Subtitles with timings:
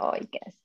[0.00, 0.60] oikeasti.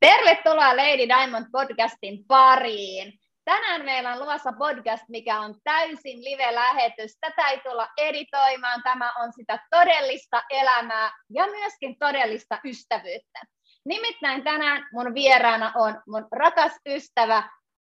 [0.00, 3.12] Tervetuloa Lady Diamond podcastin pariin.
[3.44, 7.18] Tänään meillä on luvassa podcast, mikä on täysin live-lähetys.
[7.20, 8.82] Tätä ei tulla editoimaan.
[8.82, 13.40] Tämä on sitä todellista elämää ja myöskin todellista ystävyyttä.
[13.84, 17.42] Nimittäin tänään mun vieraana on mun rakas ystävä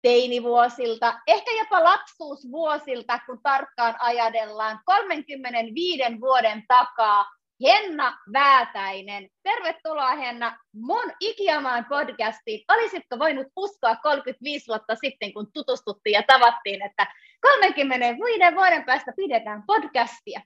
[0.02, 7.26] teinivuosilta, ehkä jopa lapsuusvuosilta, kun tarkkaan ajatellaan 35 vuoden takaa
[7.64, 9.30] Henna Väätäinen.
[9.44, 12.66] Tervetuloa Henna mun Ikiamaan podcastiin.
[12.67, 17.08] Olisitko voinut uskoa 35 vuotta sitten, kun tutustuttiin ja tavattiin, että
[17.41, 20.41] 35 vuoden päästä pidetään podcastia?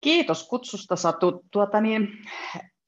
[0.00, 1.44] Kiitos kutsusta Satu.
[1.50, 2.08] Tuota niin,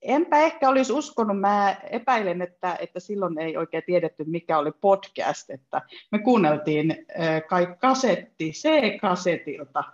[0.03, 5.51] enpä ehkä olisi uskonut, mä epäilen, että, että silloin ei oikein tiedetty, mikä oli podcast,
[5.51, 7.07] että me kuunneltiin
[7.49, 9.85] kai kasetti, C-kasetilta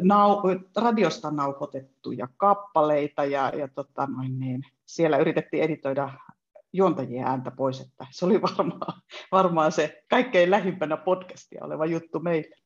[0.00, 0.42] nau,
[0.76, 6.10] radiosta nauhoitettuja kappaleita ja, ja tota noin, niin, siellä yritettiin editoida
[6.72, 9.02] juontajien ääntä pois, että se oli varmaan,
[9.32, 12.56] varmaan se kaikkein lähimpänä podcastia oleva juttu meille.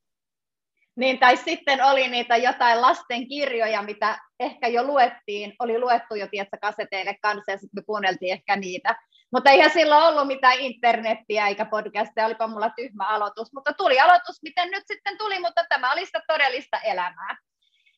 [0.95, 6.27] Niin, tai sitten oli niitä jotain lasten kirjoja, mitä ehkä jo luettiin, oli luettu jo
[6.27, 8.95] tietysti kaseteille kanssa, ja sitten me kuunneltiin ehkä niitä.
[9.31, 14.43] Mutta eihän silloin ollut mitään internettiä eikä podcastia, olipa mulla tyhmä aloitus, mutta tuli aloitus,
[14.43, 17.37] miten nyt sitten tuli, mutta tämä oli sitä todellista elämää.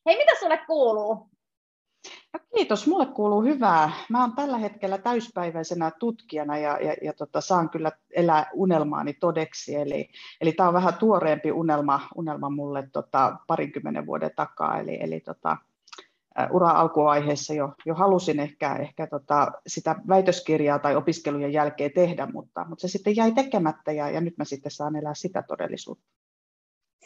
[0.05, 1.29] Hei, mitä sulle kuuluu?
[2.33, 3.91] No kiitos, mulle kuuluu hyvää.
[4.09, 9.75] Mä oon tällä hetkellä täyspäiväisenä tutkijana ja, ja, ja tota, saan kyllä elää unelmaani todeksi.
[9.75, 10.09] Eli,
[10.41, 14.79] eli tämä on vähän tuoreempi unelma, unelma mulle tota, parinkymmenen vuoden takaa.
[14.79, 15.57] Eli, eli tota,
[16.51, 22.65] ura alkuvaiheessa jo, jo halusin ehkä, ehkä tota, sitä väitöskirjaa tai opiskelujen jälkeen tehdä, mutta,
[22.69, 26.18] mutta se sitten jäi tekemättä ja, ja nyt mä sitten saan elää sitä todellisuutta.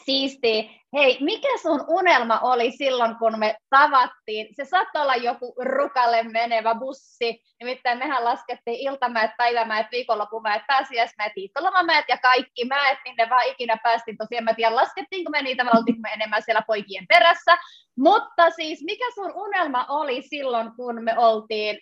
[0.02, 0.80] Siisti.
[0.92, 4.54] Hei, mikä sun unelma oli silloin, kun me tavattiin?
[4.54, 7.42] Se saattoi olla joku rukalle menevä bussi.
[7.60, 14.16] Nimittäin mehän laskettiin iltamäet, päivämäet, viikonloppumäet, pääsiäismäet, hiihtolomamäet ja kaikki mäet, minne vaan ikinä päästiin.
[14.16, 17.56] Tosiaan mä tiedän, laskettiinko me niitä, me oltiin me enemmän siellä poikien perässä.
[17.98, 21.78] Mutta siis, mikä sun unelma oli silloin, kun me oltiin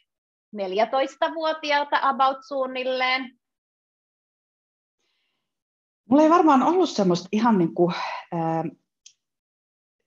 [0.56, 3.41] 14-vuotiaalta about suunnilleen?
[6.12, 7.94] Mulla ei varmaan ollut semmoista ihan niin kuin,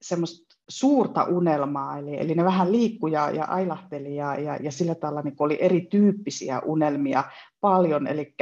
[0.02, 4.96] semmoista suurta unelmaa, eli, eli ne vähän liikkui ja, ja ailahteli ja, ja, ja sillä
[4.96, 7.24] tavalla niin oli erityyppisiä unelmia
[7.62, 8.36] paljon, eli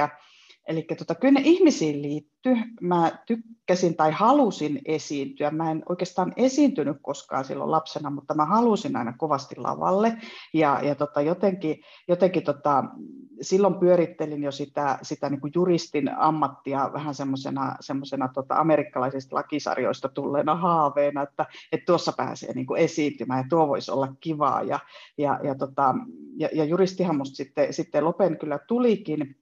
[0.67, 2.55] Eli tota, kyllä ne ihmisiin liittyy.
[2.81, 5.51] Mä tykkäsin tai halusin esiintyä.
[5.51, 10.17] Mä en oikeastaan esiintynyt koskaan silloin lapsena, mutta mä halusin aina kovasti lavalle.
[10.53, 12.83] Ja, ja tota, jotenkin, jotenkin tota,
[13.41, 17.15] silloin pyörittelin jo sitä, sitä niin kuin juristin ammattia vähän
[17.79, 23.67] semmoisena tota, amerikkalaisista lakisarjoista tulleena haaveena, että, että tuossa pääsee niin kuin esiintymään ja tuo
[23.67, 24.61] voisi olla kivaa.
[24.61, 24.79] Ja,
[25.17, 25.95] ja, ja, tota,
[26.37, 29.35] ja, ja juristihan musta sitten, sitten Lopen kyllä tulikin,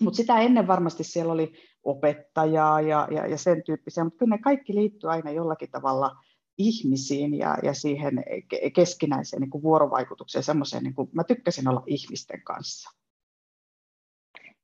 [0.00, 4.42] mutta sitä ennen varmasti siellä oli opettajaa ja, ja, ja sen tyyppisiä, mutta kyllä ne
[4.42, 6.16] kaikki liittyy aina jollakin tavalla
[6.58, 8.24] ihmisiin ja, ja siihen
[8.74, 12.90] keskinäiseen niin kuin vuorovaikutukseen, semmoiseen, niin kuin, mä tykkäsin olla ihmisten kanssa.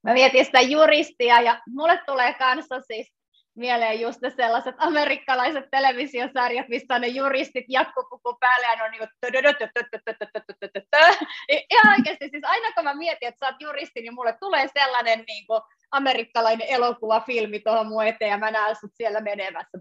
[0.03, 3.18] Mä mietin sitä juristia ja mulle tulee kanssa siis
[3.59, 8.91] mieleen just ne sellaiset amerikkalaiset televisiosarjat, missä on ne juristit jatkopuku päälle ja ne on
[8.91, 9.09] niin
[11.49, 15.25] Ihan oikeasti, siis aina kun mä mietin, että sä oot juristi, niin mulle tulee sellainen
[15.27, 15.61] niin kuin
[15.91, 19.79] amerikkalainen elokuvafilmi tuohon mun eteen ja mä näen sut siellä menemässä.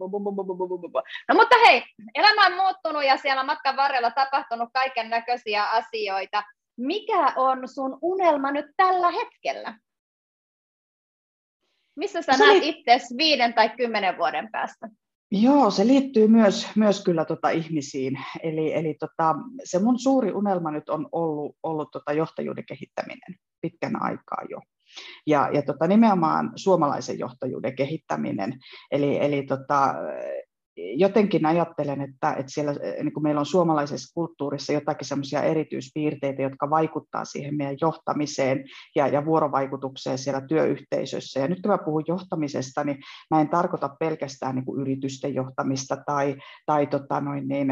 [1.27, 1.83] No mutta hei,
[2.15, 6.44] elämä on muuttunut ja siellä matkan varrella tapahtunut kaiken näköisiä asioita.
[6.77, 9.73] Mikä on sun unelma nyt tällä hetkellä?
[11.97, 14.90] Missä sä se näet li- itse viiden tai kymmenen vuoden päästä?
[15.31, 18.19] Joo, se liittyy myös, myös kyllä tota ihmisiin.
[18.44, 24.03] Eli, eli tota, se mun suuri unelma nyt on ollut, ollut tota johtajuuden kehittäminen pitkän
[24.03, 24.59] aikaa jo.
[25.28, 28.53] Ja, ja tota, nimenomaan suomalaisen johtajuuden kehittäminen.
[28.91, 29.96] Eli, eli tota,
[30.77, 32.73] jotenkin ajattelen, että, että siellä,
[33.03, 38.63] niin kuin meillä on suomalaisessa kulttuurissa jotakin semmoisia erityispiirteitä, jotka vaikuttaa siihen meidän johtamiseen
[38.95, 41.39] ja, ja vuorovaikutukseen siellä työyhteisössä.
[41.39, 42.97] Ja nyt kun mä puhun johtamisesta, niin
[43.31, 46.35] mä en tarkoita pelkästään niin kuin yritysten johtamista tai,
[46.65, 47.68] tai tota noin niin,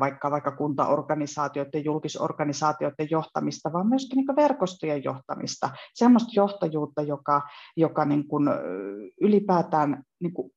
[0.00, 7.42] vaikka, vaikka kuntaorganisaatioiden, julkisorganisaatioiden johtamista, vaan myöskin niin kuin verkostojen johtamista, semmoista johtajuutta, joka,
[7.76, 8.48] joka niin kuin
[9.20, 10.50] ylipäätään niin kuin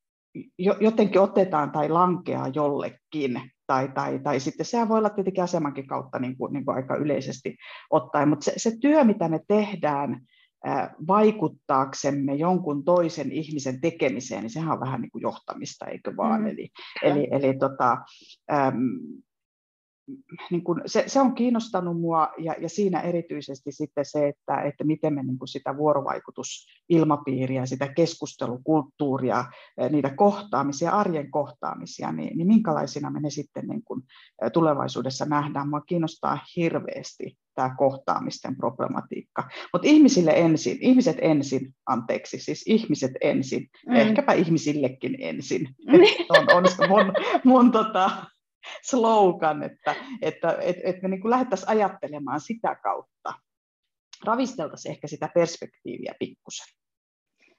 [0.80, 6.18] jotenkin otetaan tai lankeaa jollekin, tai, tai, tai sitten sehän voi olla tietenkin asemankin kautta
[6.18, 7.56] niin kuin, niin kuin aika yleisesti
[7.90, 10.20] ottaen, mutta se, se työ, mitä me tehdään
[11.06, 16.40] vaikuttaaksemme jonkun toisen ihmisen tekemiseen, niin sehän on vähän niin kuin johtamista, eikö vaan?
[16.40, 16.46] Mm.
[16.46, 16.68] Eli,
[17.02, 17.98] eli, eli tota,
[18.52, 18.74] äm,
[20.50, 24.84] niin kuin, se, se on kiinnostanut mua ja, ja siinä erityisesti sitten se, että, että
[24.84, 29.44] miten me niin kuin sitä vuorovaikutusilmapiiriä, sitä keskustelukulttuuria,
[29.90, 34.02] niitä kohtaamisia, arjen kohtaamisia, niin, niin minkälaisina me ne sitten niin kuin
[34.52, 35.68] tulevaisuudessa nähdään.
[35.68, 39.48] Mua kiinnostaa hirveästi tämä kohtaamisten problematiikka.
[39.72, 43.94] Mutta ihmisille ensin, ihmiset ensin, anteeksi, siis ihmiset ensin, mm.
[43.94, 45.68] ehkäpä ihmisillekin ensin.
[46.28, 47.12] on, on mun,
[47.44, 48.10] mun tota,
[48.82, 53.34] slogan, että, että et, et me niin lähdettäisiin ajattelemaan sitä kautta.
[54.24, 56.78] Ravisteltaisiin ehkä sitä perspektiiviä pikkusen.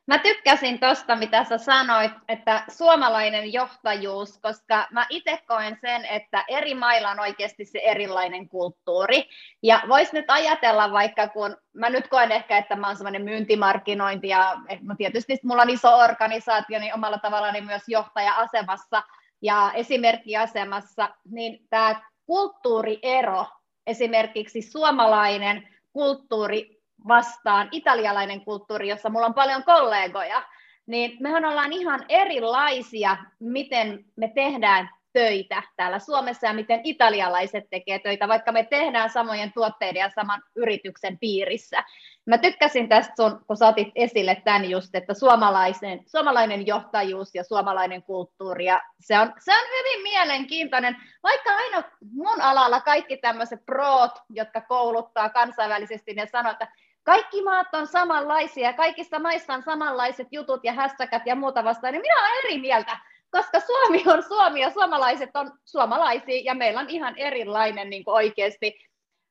[0.09, 6.45] Mä tykkäsin tuosta, mitä sä sanoit, että suomalainen johtajuus, koska mä itse koen sen, että
[6.47, 9.29] eri mailla on oikeasti se erilainen kulttuuri.
[9.63, 14.27] Ja vois nyt ajatella vaikka, kun mä nyt koen ehkä, että mä oon semmoinen myyntimarkkinointi
[14.27, 19.03] ja no tietysti mulla on iso organisaatio, niin omalla tavallaan myös johtaja-asemassa
[19.41, 23.45] ja esimerkkiasemassa, niin tämä kulttuuriero,
[23.87, 30.43] esimerkiksi suomalainen kulttuuri vastaan italialainen kulttuuri, jossa mulla on paljon kollegoja,
[30.85, 37.99] niin mehän ollaan ihan erilaisia, miten me tehdään töitä täällä Suomessa ja miten italialaiset tekee
[37.99, 41.83] töitä, vaikka me tehdään samojen tuotteiden ja saman yrityksen piirissä.
[42.25, 47.43] Mä tykkäsin tästä sun, kun sä otit esille tämän just, että suomalainen, suomalainen johtajuus ja
[47.43, 53.65] suomalainen kulttuuri, ja se on, se on hyvin mielenkiintoinen, vaikka aina mun alalla kaikki tämmöiset
[53.65, 56.67] proot, jotka kouluttaa kansainvälisesti, ne sanoo, että
[57.03, 62.01] kaikki maat on samanlaisia, kaikissa maissa on samanlaiset jutut ja hässäkät ja muuta vastaan, niin
[62.01, 62.97] minä olen eri mieltä,
[63.31, 68.15] koska Suomi on Suomi ja suomalaiset on suomalaisia ja meillä on ihan erilainen niin kuin
[68.15, 68.79] oikeasti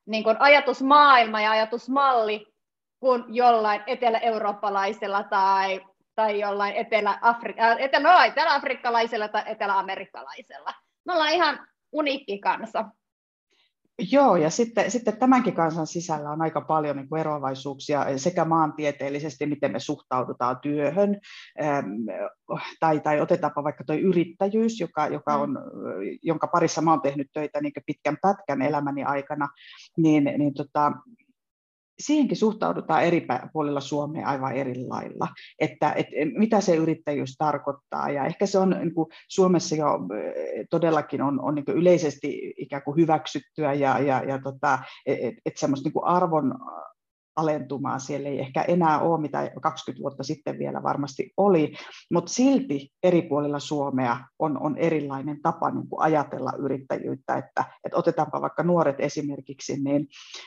[0.06, 2.46] niin kuin ajatusmaailma ja ajatusmalli
[3.00, 5.80] kuin jollain etelä-eurooppalaisella tai,
[6.14, 10.74] tai jollain etelä-Afri- äh, etelä, no, etelä-afrikkalaisella tai etelä-amerikkalaisella.
[11.04, 12.84] Me ollaan ihan uniikki kansa.
[14.12, 19.46] Joo, ja sitten, sitten tämänkin kansan sisällä on aika paljon niin kuin eroavaisuuksia sekä maantieteellisesti,
[19.46, 21.20] miten me suhtaudutaan työhön,
[21.62, 21.86] ähm,
[22.80, 25.42] tai, tai otetaanpa vaikka tuo yrittäjyys, joka, joka mm.
[25.42, 25.58] on,
[26.22, 29.48] jonka parissa mä olen tehnyt töitä niin pitkän pätkän elämäni aikana,
[29.96, 30.92] niin, niin tota,
[32.00, 35.28] siihenkin suhtaudutaan eri puolilla Suomea aivan eri lailla,
[35.58, 38.10] että, että mitä se yrittäjyys tarkoittaa.
[38.10, 39.98] Ja ehkä se on niin kuin Suomessa jo
[40.70, 45.56] todellakin on, on niin kuin yleisesti ikään kuin hyväksyttyä ja, ja, ja tota, että et
[45.56, 46.54] semmoista niin kuin arvon
[47.38, 48.00] alentumaan.
[48.00, 51.75] Siellä ei ehkä enää ole, mitä 20 vuotta sitten vielä varmasti oli,
[52.12, 57.99] mutta silti eri puolilla Suomea on, on erilainen tapa niin kuin ajatella yrittäjyyttä, että, että
[57.99, 60.06] otetaanpa vaikka nuoret esimerkiksi, niin,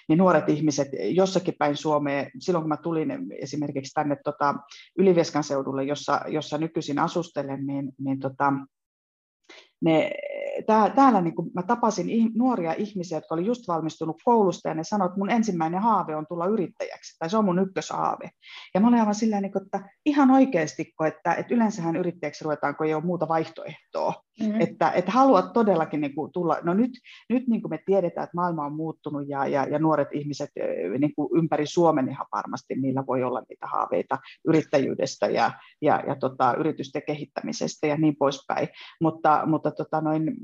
[0.10, 4.56] niin nuoret ihmiset jossakin päin Suomea, silloin kun mä tulin esimerkiksi tänne tota,
[4.98, 8.54] Ylivieskan seudulle, jossa, jossa nykyisin asustelen, niin, niin tota,
[9.82, 10.12] ne
[10.68, 15.12] tää, täällä niin mä tapasin nuoria ihmisiä, jotka oli just valmistunut koulusta ja ne sanoivat,
[15.12, 18.30] että mun ensimmäinen haave on tulla yrittäjäksi, tai se on mun ykköshaave.
[18.74, 22.88] Ja mä olin aivan sillä niin että ihan oikeasti, että, että yleensähän yrittäjäksi ruvetaan, kun
[22.88, 24.14] ei ole muuta vaihtoehtoa.
[24.40, 24.62] Mm-hmm.
[24.62, 26.92] Että, että haluat todellakin niin kuin tulla, no nyt,
[27.30, 30.50] nyt niin kuin me tiedetään, että maailma on muuttunut ja, ja, ja nuoret ihmiset
[31.00, 34.18] niin kuin ympäri Suomen ihan varmasti, niillä voi olla niitä haaveita
[34.48, 35.52] yrittäjyydestä ja,
[35.82, 38.68] ja, ja tota, yritysten kehittämisestä ja niin poispäin.
[39.02, 40.36] Mutta, mutta tota noin,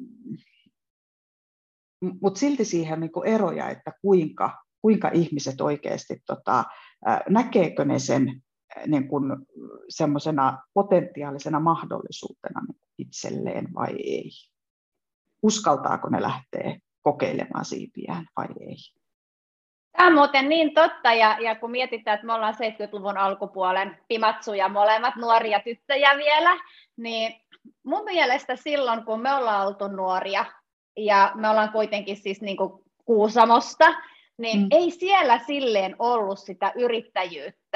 [2.21, 6.63] mutta silti siihen on niin eroja, että kuinka, kuinka ihmiset oikeasti, tota,
[7.29, 8.41] näkeekö ne sen
[8.87, 9.23] niin kuin
[9.89, 14.29] semmoisena potentiaalisena mahdollisuutena niin itselleen vai ei.
[15.43, 18.75] Uskaltaako ne lähteä kokeilemaan siipiään vai ei.
[19.91, 24.69] Tämä on muuten niin totta, ja, ja kun mietitään, että me ollaan 70-luvun alkupuolen pimatsuja,
[24.69, 26.57] molemmat nuoria tyttöjä vielä,
[26.97, 27.41] niin
[27.83, 30.45] mun mielestä silloin, kun me ollaan oltu nuoria,
[30.97, 33.85] ja me ollaan kuitenkin siis niin kuin Kuusamosta,
[34.37, 34.67] niin mm.
[34.71, 37.66] ei siellä silleen ollut sitä yrittäjyyttä.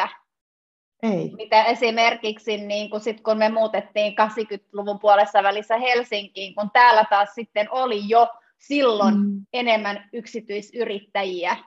[1.04, 1.32] Ei.
[1.38, 7.36] Mitä esimerkiksi niin kun, sit, kun me muutettiin 80-luvun puolessa välissä Helsinkiin, kun täällä taas
[7.36, 8.28] sitten oli jo
[8.58, 9.46] silloin mm.
[9.54, 11.58] enemmän yksityisyrittäjiä.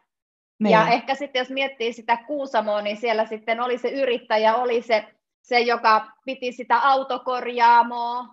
[0.58, 0.72] Niin.
[0.72, 5.04] Ja ehkä sitten jos miettii sitä Kuusamoa, niin siellä sitten oli se yrittäjä, oli se,
[5.42, 8.24] se joka piti sitä autokorjaamoa,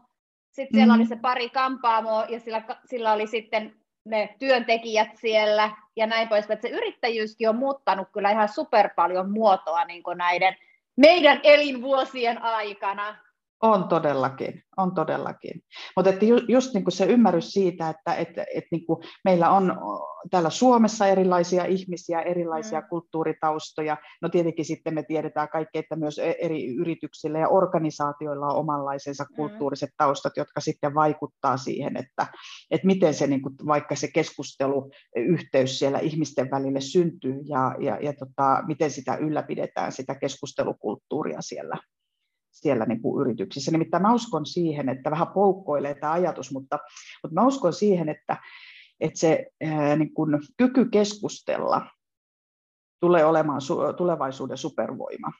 [0.51, 1.00] sitten siellä mm.
[1.00, 6.62] oli se pari kampaamoa ja sillä, sillä oli sitten ne työntekijät siellä ja näin poispäin.
[6.62, 10.55] Se yrittäjyyskin on muuttanut kyllä ihan super paljon muotoa niin kuin näiden
[10.98, 13.31] meidän elinvuosien aikana.
[13.62, 15.62] On todellakin, on todellakin.
[15.96, 19.50] Mutta että ju, just niin kuin se ymmärrys siitä, että, että, että niin kuin meillä
[19.50, 19.77] on
[20.32, 22.88] täällä Suomessa erilaisia ihmisiä, erilaisia mm.
[22.89, 23.98] kulttuuritaustoja.
[24.22, 29.24] No tietenkin sitten me tiedetään kaikki, että myös e, eri yrityksillä ja organisaatioilla on omanlaisensa
[29.24, 29.36] mm.
[29.36, 32.27] kulttuuriset taustat, jotka sitten vaikuttaa siihen, että,
[32.72, 38.13] että miten se niin kuin, vaikka se keskusteluyhteys siellä ihmisten välille syntyy ja, ja, ja
[38.13, 41.77] tota, miten sitä ylläpidetään, sitä keskustelukulttuuria siellä
[42.51, 43.72] siellä niin kuin yrityksissä.
[43.72, 46.79] Nimittäin mä uskon siihen, että vähän poukkoilee tämä ajatus, mutta,
[47.24, 48.38] mutta mä uskon siihen, että,
[49.00, 49.48] että se
[49.98, 51.88] niin kuin kyky keskustella
[53.00, 55.31] tulee olemaan su- tulevaisuuden supervoima.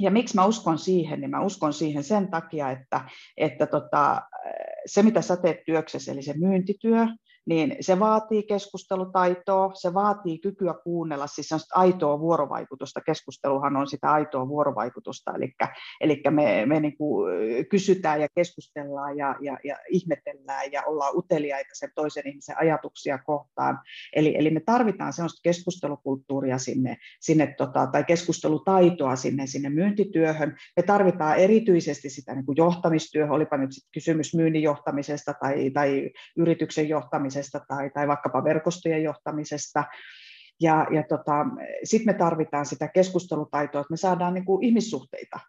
[0.00, 3.00] Ja miksi mä uskon siihen, niin mä uskon siihen sen takia, että,
[3.36, 4.22] että tota,
[4.86, 7.06] se mitä sä teet työksessä, eli se myyntityö,
[7.46, 13.00] niin se vaatii keskustelutaitoa, se vaatii kykyä kuunnella, siis aitoa vuorovaikutusta.
[13.00, 15.54] Keskusteluhan on sitä aitoa vuorovaikutusta, eli,
[16.00, 17.26] eli me, me niin kuin
[17.70, 23.78] kysytään ja keskustellaan ja, ja, ja ihmetellään ja ollaan uteliaita sen toisen ihmisen ajatuksia kohtaan.
[24.12, 30.56] Eli, eli me tarvitaan sellaista keskustelukulttuuria sinne, sinne tota, tai keskustelutaitoa sinne, sinne myyntityöhön.
[30.76, 36.10] Me tarvitaan erityisesti sitä niin kuin johtamistyöhön, olipa nyt sit kysymys myynnin johtamisesta tai, tai
[36.36, 39.84] yrityksen johtamisesta, johtamisesta tai, tai vaikkapa verkostojen johtamisesta.
[40.60, 41.46] Ja, ja tota,
[41.84, 45.40] sitten me tarvitaan sitä keskustelutaitoa, että me saadaan niin kuin ihmissuhteita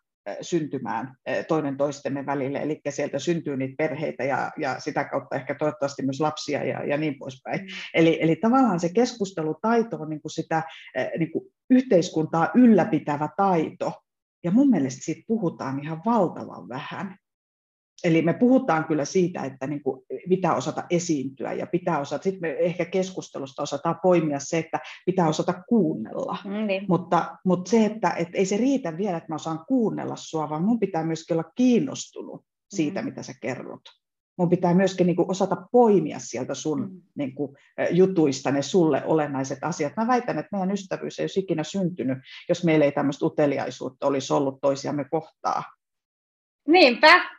[0.42, 1.16] syntymään
[1.48, 6.20] toinen toistemme välille, eli sieltä syntyy niitä perheitä ja, ja sitä kautta ehkä toivottavasti myös
[6.20, 7.60] lapsia ja, ja niin poispäin.
[7.60, 7.68] Mm.
[7.94, 10.64] Eli, eli tavallaan se keskustelutaito on niin kuin sitä
[11.20, 13.94] niin kuin yhteiskuntaa ylläpitävä taito,
[14.44, 17.18] ja mun mielestä siitä puhutaan ihan valtavan vähän.
[18.04, 22.42] Eli me puhutaan kyllä siitä, että niin kuin pitää osata esiintyä ja pitää osata, sitten
[22.42, 26.38] me ehkä keskustelusta osataan poimia se, että pitää osata kuunnella.
[26.46, 26.86] Mm, niin.
[26.88, 30.64] mutta, mutta se, että, että ei se riitä vielä, että mä osaan kuunnella sua, vaan
[30.64, 33.06] mun pitää myöskin olla kiinnostunut siitä, mm.
[33.06, 33.82] mitä sä kerrot.
[34.38, 37.02] Mun pitää myöskin niin kuin osata poimia sieltä sun mm.
[37.16, 37.58] niin kuin,
[37.92, 39.94] jutuista ne sulle olennaiset asiat.
[39.98, 42.18] Mä väitän, että meidän ystävyys ei olisi ikinä syntynyt,
[42.50, 45.64] jos meillä ei tämmöistä uteliaisuutta olisi ollut toisiamme kohtaa.
[46.68, 47.37] Niinpä,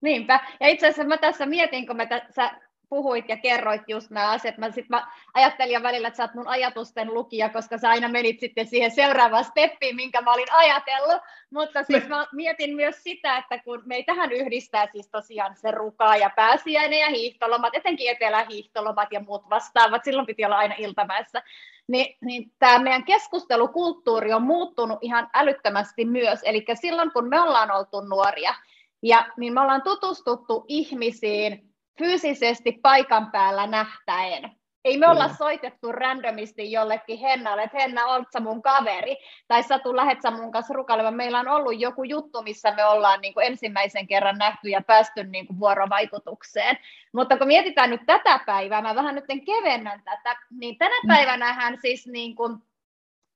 [0.00, 0.40] Niinpä.
[0.60, 2.50] Ja itse asiassa mä tässä mietin, kun mä tässä
[2.88, 4.58] puhuit ja kerroit just nämä asiat.
[4.58, 8.40] Mä, sit mä ajattelin välillä, että sä oot mun ajatusten lukija, koska sä aina menit
[8.40, 11.22] sitten siihen seuraavaan steppiin, minkä mä olin ajatellut.
[11.50, 16.30] Mutta siis mä mietin myös sitä, että kun meitähän yhdistää siis tosiaan se ruka ja
[16.36, 21.42] pääsiäinen ja hiihtolomat, etenkin etelähiihtolomat ja muut vastaavat, silloin piti olla aina iltamäessä.
[21.88, 26.40] Niin, niin tämä meidän keskustelukulttuuri on muuttunut ihan älyttömästi myös.
[26.42, 28.54] Eli silloin kun me ollaan oltu nuoria,
[29.02, 34.56] ja niin me ollaan tutustuttu ihmisiin fyysisesti paikan päällä nähtäen.
[34.84, 39.16] Ei me olla soitettu randomisti jollekin Hennalle, että Henna, olet sä mun kaveri,
[39.48, 41.14] tai Satu, lähet sä mun kanssa rukailemaan.
[41.14, 45.24] Meillä on ollut joku juttu, missä me ollaan niin kuin ensimmäisen kerran nähty ja päästy
[45.24, 46.78] niin kuin vuorovaikutukseen.
[47.12, 51.08] Mutta kun mietitään nyt tätä päivää, mä vähän nyt kevennän tätä, niin tänä mm.
[51.08, 52.58] päivänähän siis niin kuin,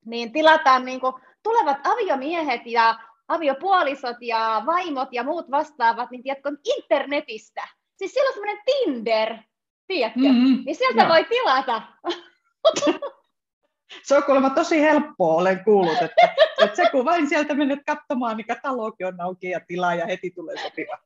[0.04, 2.94] niin tilataan niin kuin tulevat aviomiehet ja
[3.30, 7.68] aviopuolisot ja vaimot ja muut vastaavat, niin tiedätkö, internetistä.
[7.96, 9.36] Siis siellä on semmoinen Tinder,
[9.86, 10.20] tiedätkö?
[10.20, 10.62] Mm-hmm.
[10.66, 11.08] Niin sieltä Joo.
[11.08, 11.82] voi tilata.
[14.02, 18.36] Se on kuulemma tosi helppoa, olen kuullut, että, että se kun vain sieltä menet katsomaan,
[18.36, 20.98] mikä talokin on auki ja tilaa ja heti tulee sopiva.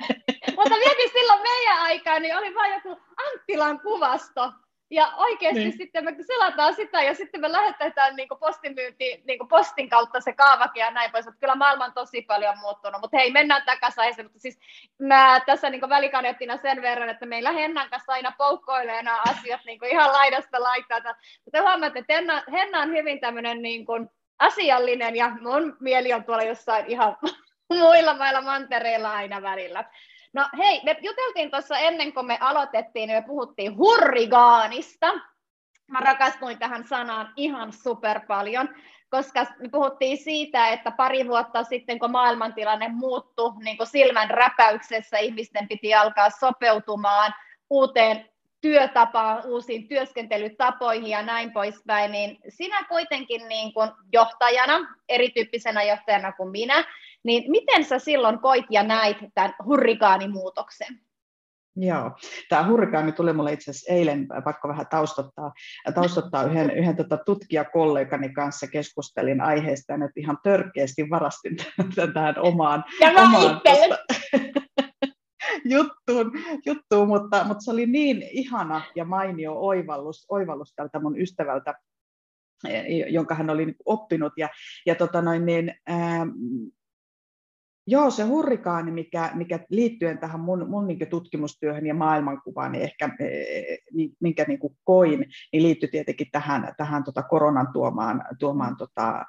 [0.56, 4.52] Mutta mietin silloin meidän aikaan, niin oli vain joku Anttilan kuvasto,
[4.90, 5.76] ja oikeasti niin.
[5.76, 10.80] sitten me selataan sitä ja sitten me lähetetään niin postimyynti niin postin kautta se kaavake
[10.80, 11.26] ja näin pois.
[11.40, 14.24] Kyllä maailma on tosi paljon muuttunut, mutta hei, mennään takaisin.
[14.24, 14.58] Mutta siis
[14.98, 19.84] mä tässä niin välikanettina sen verran, että meillä Hennan kanssa aina poukkoilee nämä asiat niin
[19.84, 20.98] ihan laidasta laittaa.
[21.44, 26.24] Mutta huomaat, että Henna, Henna on hyvin tämmöinen niin kuin asiallinen ja mun mieli on
[26.24, 27.16] tuolla jossain ihan
[27.68, 29.84] muilla mailla mantereilla aina välillä.
[30.32, 35.06] No hei, me juteltiin tuossa ennen kuin me aloitettiin, niin me puhuttiin hurrigaanista.
[35.86, 38.68] Mä rakastuin tähän sanaan ihan super paljon,
[39.10, 45.18] koska me puhuttiin siitä, että pari vuotta sitten, kun maailmantilanne muuttui niin kuin silmän räpäyksessä,
[45.18, 47.34] ihmisten piti alkaa sopeutumaan
[47.70, 48.28] uuteen
[48.60, 56.50] työtapaan, uusiin työskentelytapoihin ja näin poispäin, niin sinä kuitenkin niin kuin johtajana, erityyppisenä johtajana kuin
[56.50, 56.84] minä,
[57.24, 61.00] niin miten sä silloin koit ja näit tämän hurrikaanimuutoksen?
[61.80, 62.10] Joo,
[62.48, 65.52] tämä hurrikaani tuli mulle itse asiassa eilen, pakko vähän taustottaa,
[65.94, 71.56] taustottaa yhden, yhden tota tutkijakollegani kanssa keskustelin aiheesta ja nyt ihan törkeästi varastin
[72.14, 73.60] tähän omaan, ja omaan
[75.64, 76.32] juttuun,
[76.66, 81.74] juttuun mutta, mutta, se oli niin ihana ja mainio oivallus, oivallus tältä mun ystävältä,
[83.08, 84.32] jonka hän oli oppinut.
[84.36, 84.48] Ja,
[84.86, 86.26] ja tota noin, niin, ää,
[87.90, 93.08] Joo, se hurrikaani, mikä, mikä liittyen tähän mun, mun niin tutkimustyöhön ja maailmankuvaan, niin ehkä
[94.20, 99.24] minkä niin kuin koin, niin liittyy tietenkin tähän, tähän tota koronan tuomaan, tuomaan tota,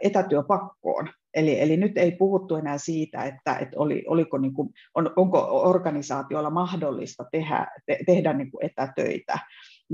[0.00, 1.08] etätyöpakkoon.
[1.34, 5.60] Eli, eli nyt ei puhuttu enää siitä, että, että oli, oliko niin kuin, on, onko
[5.68, 9.38] organisaatioilla mahdollista tehdä, te, tehdä niin kuin etätöitä,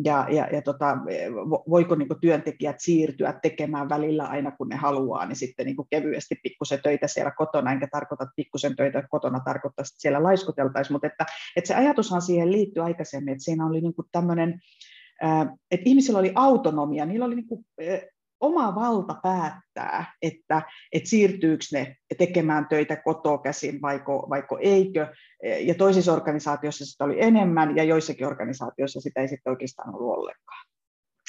[0.04, 0.96] ja, ja, ja tota,
[1.70, 5.88] voiko niin kuin työntekijät siirtyä tekemään välillä aina kun ne haluaa, niin sitten niin kuin
[5.90, 11.06] kevyesti pikkusen töitä siellä kotona, enkä tarkoita, pikkusen töitä kotona tarkoittaa, että siellä laiskuteltaisiin, mutta
[11.06, 11.26] että,
[11.56, 14.60] että se ajatushan siihen liittyy aikaisemmin, että siinä oli niin kuin tämmöinen,
[15.70, 17.64] että ihmisillä oli autonomia, niillä oli niin kuin
[18.40, 25.06] oma valta päättää, että, että siirtyykö ne tekemään töitä kotoa käsin vaiko, vaiko eikö.
[25.60, 30.68] Ja toisissa organisaatioissa sitä oli enemmän ja joissakin organisaatioissa sitä ei sitten oikeastaan ollut ollenkaan.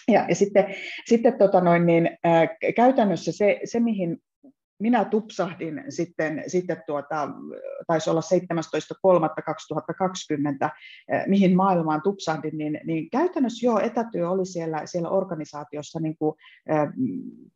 [0.07, 0.75] Ja, ja sitten,
[1.05, 4.17] sitten tota noin, niin, ää, käytännössä se, se, mihin
[4.79, 7.29] minä tupsahdin sitten, sitten tuota,
[7.87, 10.69] taisi olla 17.3.2020,
[11.09, 16.35] eh, mihin maailmaan tupsahdin, niin, niin käytännössä jo etätyö oli siellä, siellä organisaatiossa niin kuin,
[16.71, 16.87] äh,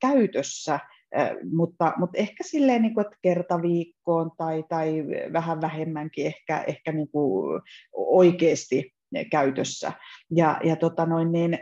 [0.01, 5.03] käytössä, äh, mutta, mutta ehkä silleen, niin kuin, että kerta viikkoon tai, tai
[5.33, 7.61] vähän vähemmänkin ehkä, ehkä niin kuin
[7.93, 8.93] oikeasti
[9.31, 9.91] käytössä.
[10.31, 11.59] Ja, ja tota noin, niin,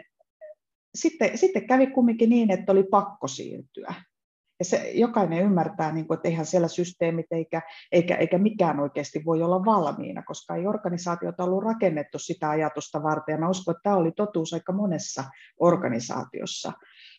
[0.96, 3.94] sitten, sitten kävi kumminkin niin, että oli pakko siirtyä.
[4.62, 9.22] Ja se, jokainen ymmärtää, niin kuin, että eihän siellä systeemit eikä, eikä, eikä mikään oikeasti
[9.26, 13.34] voi olla valmiina, koska ei organisaatiota ollut rakennettu sitä ajatusta varten.
[13.34, 15.24] Ja mä uskon, että tämä oli totuus aika monessa
[15.60, 16.72] organisaatiossa.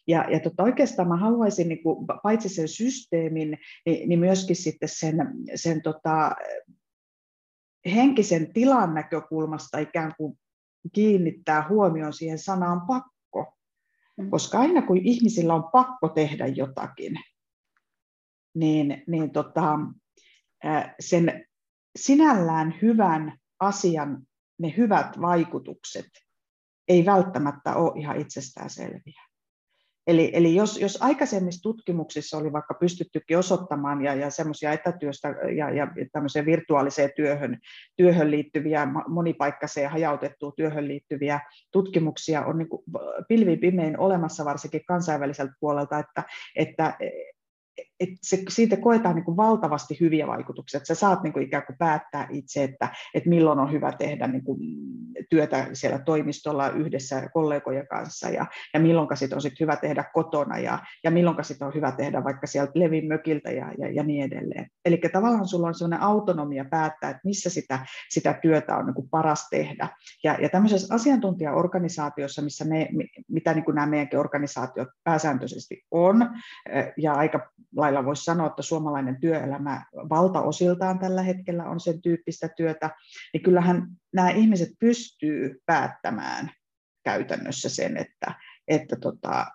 [0.07, 4.89] Ja, ja tota, oikeastaan mä haluaisin niin kuin, paitsi sen systeemin, niin, niin myöskin sitten
[4.89, 5.17] sen,
[5.55, 6.37] sen tota,
[7.95, 10.39] henkisen tilan näkökulmasta ikään kuin
[10.93, 13.55] kiinnittää huomioon siihen sanaan pakko.
[14.17, 14.31] Mm.
[14.31, 17.13] Koska aina kun ihmisillä on pakko tehdä jotakin,
[18.55, 19.79] niin, niin tota,
[21.01, 21.47] sen
[21.97, 24.23] sinällään hyvän asian
[24.59, 26.07] ne hyvät vaikutukset
[26.89, 29.23] ei välttämättä ole ihan itsestäänselviä.
[30.07, 35.71] Eli, eli jos, jos aikaisemmissa tutkimuksissa oli vaikka pystyttykin osoittamaan ja, ja semmoisia etätyöstä ja,
[35.71, 37.59] ja tämmöiseen virtuaaliseen työhön,
[37.97, 41.41] työhön liittyviä, monipaikkaiseen hajautettuun työhön liittyviä
[41.73, 42.69] tutkimuksia on niin
[43.29, 46.25] pilvi pimein olemassa varsinkin kansainväliseltä puolelta, että,
[46.57, 46.97] että
[47.79, 51.67] että se, siitä koetaan niin kuin valtavasti hyviä vaikutuksia, että sä saat niin kuin ikään
[51.67, 54.59] kuin päättää itse, että, että milloin on hyvä tehdä niin kuin
[55.31, 60.59] työtä siellä toimistolla yhdessä kollegojen kanssa ja, ja milloin sitten on sit hyvä tehdä kotona
[60.59, 64.25] ja, ja milloin sitten on hyvä tehdä vaikka sieltä Levin mökiltä ja, ja, ja niin
[64.25, 64.67] edelleen.
[64.85, 69.09] Eli tavallaan sulla on sellainen autonomia päättää, että missä sitä, sitä työtä on niin kuin
[69.09, 69.89] paras tehdä.
[70.25, 72.89] Ja, ja tämmöisessä asiantuntijaorganisaatiossa, missä me,
[73.29, 76.31] mitä niin kuin nämä meidänkin organisaatiot pääsääntöisesti on,
[76.97, 82.91] ja aika lailla voisi sanoa, että suomalainen työelämä valtaosiltaan tällä hetkellä on sen tyyppistä työtä,
[83.33, 86.51] niin kyllähän nämä ihmiset pystyy päättämään
[87.05, 88.35] käytännössä sen, että,
[88.69, 89.47] että tota,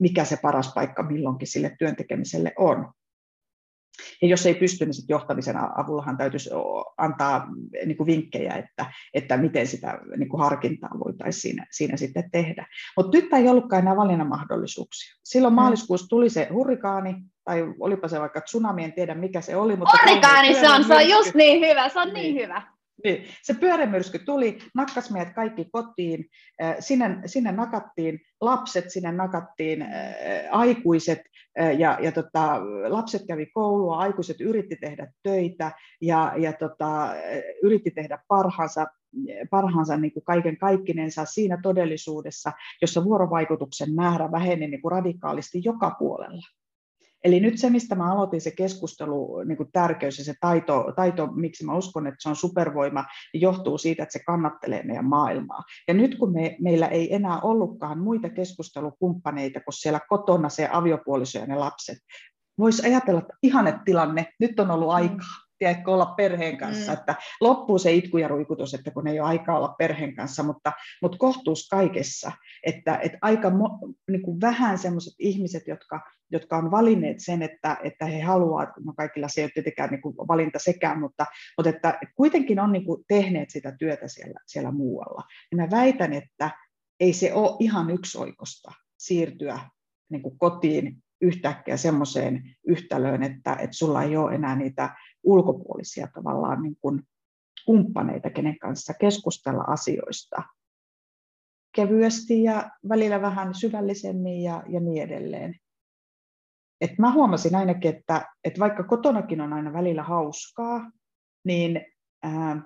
[0.00, 2.92] mikä se paras paikka milloinkin sille työntekemiselle on.
[4.22, 6.50] Ja jos ei pysty, niin sit johtamisen avullahan täytyisi
[6.98, 7.46] antaa
[7.86, 12.66] niin kuin vinkkejä, että, että miten sitä niin kuin harkintaa voitaisiin siinä, siinä sitten tehdä.
[12.96, 15.14] Mutta nyt ei ollutkaan enää valinnan mahdollisuuksia.
[15.24, 15.56] Silloin mm.
[15.56, 19.76] maaliskuussa tuli se hurrikaani, tai olipa se vaikka tsunami, en tiedä mikä se oli.
[19.76, 22.62] Mutta Hurrikaani se on, se on just niin hyvä, se on niin, niin hyvä.
[23.04, 23.24] Niin.
[23.42, 26.24] Se pyörämyrsky tuli, nakkas meidät kaikki kotiin,
[26.80, 29.90] sinne, sinne nakattiin lapset, sinne nakattiin äh,
[30.50, 31.18] aikuiset,
[31.78, 37.14] ja, ja tota, lapset kävi koulua, aikuiset yritti tehdä töitä, ja, ja tota,
[37.62, 38.86] yritti tehdä parhaansa,
[39.50, 45.90] parhaansa niin kuin kaiken kaikkinensa siinä todellisuudessa, jossa vuorovaikutuksen määrä väheni niin kuin radikaalisti joka
[45.98, 46.42] puolella.
[47.26, 51.26] Eli nyt se, mistä mä aloitin se keskustelu, niin kuin tärkeys ja se taito, taito,
[51.26, 55.62] miksi mä uskon, että se on supervoima, niin johtuu siitä, että se kannattelee meidän maailmaa.
[55.88, 61.38] Ja nyt kun me, meillä ei enää ollutkaan muita keskustelukumppaneita kuin siellä kotona se aviopuoliso
[61.38, 61.98] ja ne lapset,
[62.58, 66.98] voisi ajatella, että ihanne tilanne, nyt on ollut aikaa tiedätkö, olla perheen kanssa, mm.
[66.98, 70.72] että loppuu se itku ja ruikutus, että kun ei ole aikaa olla perheen kanssa, mutta,
[71.02, 72.32] mutta kohtuus kaikessa,
[72.66, 73.78] että, että aika mo,
[74.10, 78.92] niin kuin vähän sellaiset ihmiset, jotka, jotka on valinneet sen, että, että he haluavat, no
[78.96, 81.26] kaikilla se ei ole tietenkään niin kuin valinta sekään, mutta,
[81.58, 85.22] mutta että kuitenkin on niin kuin tehneet sitä työtä siellä, siellä muualla.
[85.50, 86.50] Ja mä väitän, että
[87.00, 89.60] ei se ole ihan yksioikosta siirtyä
[90.10, 96.62] niin kuin kotiin yhtäkkiä semmoiseen yhtälöön, että, että sulla ei ole enää niitä ulkopuolisia tavallaan
[96.62, 97.02] niin kuin
[97.66, 100.42] kumppaneita, kenen kanssa keskustella asioista
[101.76, 105.54] kevyesti ja välillä vähän syvällisemmin ja, ja niin edelleen.
[106.80, 110.90] et mä huomasin ainakin, että, että vaikka kotonakin on aina välillä hauskaa,
[111.44, 111.86] niin
[112.22, 112.62] ää,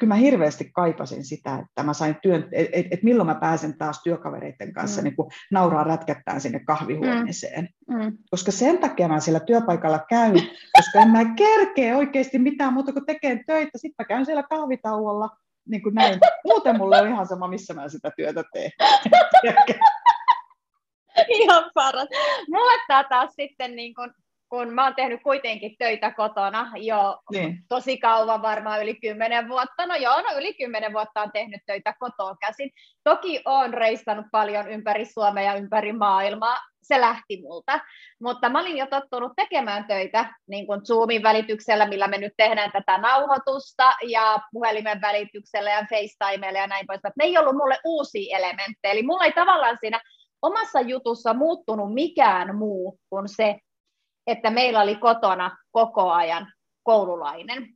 [0.00, 3.78] kyllä mä hirveästi kaipasin sitä, että mä sain työn, että et, et milloin mä pääsen
[3.78, 5.04] taas työkavereiden kanssa mm.
[5.04, 5.14] niin
[5.50, 7.68] nauraa rätkättään sinne kahvihuoneeseen.
[7.88, 8.04] Mm.
[8.04, 8.18] Mm.
[8.30, 10.34] Koska sen takia mä siellä työpaikalla käyn,
[10.76, 13.78] koska en mä kerkeä oikeasti mitään muuta kuin tekemään töitä.
[13.78, 15.28] Sitten mä käyn siellä kahvitauolla,
[15.68, 16.20] niin kuin näin.
[16.44, 18.70] Muuten mulle on ihan sama, missä mä sitä työtä teen.
[21.28, 22.08] ihan paras.
[22.48, 24.10] Mulle tämä taas sitten niin kuin
[24.50, 27.58] kun mä oon tehnyt kuitenkin töitä kotona jo niin.
[27.68, 29.86] tosi kauan, varmaan yli kymmenen vuotta.
[29.86, 32.70] No joo, no yli kymmenen vuotta on tehnyt töitä kotoa käsin.
[33.04, 36.58] Toki oon reistannut paljon ympäri Suomea ja ympäri maailmaa.
[36.82, 37.80] Se lähti multa.
[38.20, 42.72] Mutta mä olin jo tottunut tekemään töitä niin kuin Zoomin välityksellä, millä me nyt tehdään
[42.72, 47.12] tätä nauhoitusta, ja puhelimen välityksellä ja FaceTimella ja näin poispäin.
[47.18, 48.92] Ne ei ollut mulle uusia elementtejä.
[48.92, 50.00] Eli mulla ei tavallaan siinä
[50.42, 53.56] omassa jutussa muuttunut mikään muu kuin se,
[54.26, 56.52] että meillä oli kotona koko ajan
[56.82, 57.68] koululainen.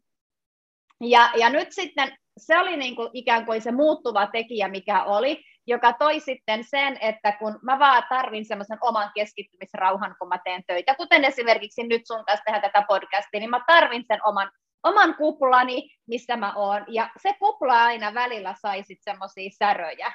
[1.01, 5.45] Ja, ja nyt sitten se oli niin kuin ikään kuin se muuttuva tekijä, mikä oli,
[5.67, 10.65] joka toi sitten sen, että kun mä vaan tarvin semmoisen oman keskittymisrauhan, kun mä teen
[10.67, 14.51] töitä, kuten esimerkiksi nyt sun kanssa tehdään tätä podcastia, niin mä tarvin sen oman,
[14.83, 16.85] oman kuplani, missä mä oon.
[16.89, 20.13] Ja se kupla aina välillä sai sitten semmoisia säröjä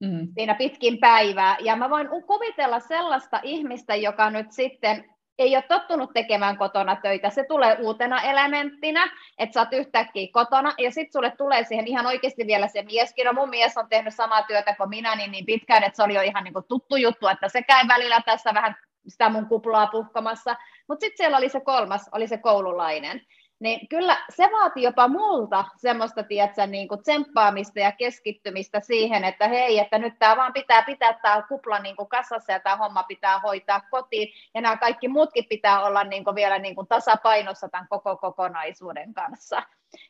[0.00, 0.28] mm.
[0.34, 1.56] siinä pitkin päivää.
[1.60, 7.30] Ja mä voin kuvitella sellaista ihmistä, joka nyt sitten ei ole tottunut tekemään kotona töitä,
[7.30, 12.06] se tulee uutena elementtinä, että sä oot yhtäkkiä kotona, ja sitten sulle tulee siihen ihan
[12.06, 15.46] oikeasti vielä se mieskin, no mun mies on tehnyt samaa työtä kuin minä niin, niin
[15.46, 18.54] pitkään, että se oli jo ihan niin kuin tuttu juttu, että se käy välillä tässä
[18.54, 18.76] vähän
[19.08, 20.56] sitä mun kuplaa puhkamassa,
[20.88, 23.20] mutta sitten siellä oli se kolmas, oli se koululainen,
[23.60, 29.48] niin kyllä se vaati jopa multa semmoista, tiedätkö, niin kuin tsemppaamista ja keskittymistä siihen, että
[29.48, 33.02] hei, että nyt tämä vaan pitää pitää tämä kupla niin kuin kasassa ja tämä homma
[33.02, 37.68] pitää hoitaa kotiin ja nämä kaikki muutkin pitää olla niin kuin vielä niin kuin tasapainossa
[37.68, 39.62] tämän koko kokonaisuuden kanssa.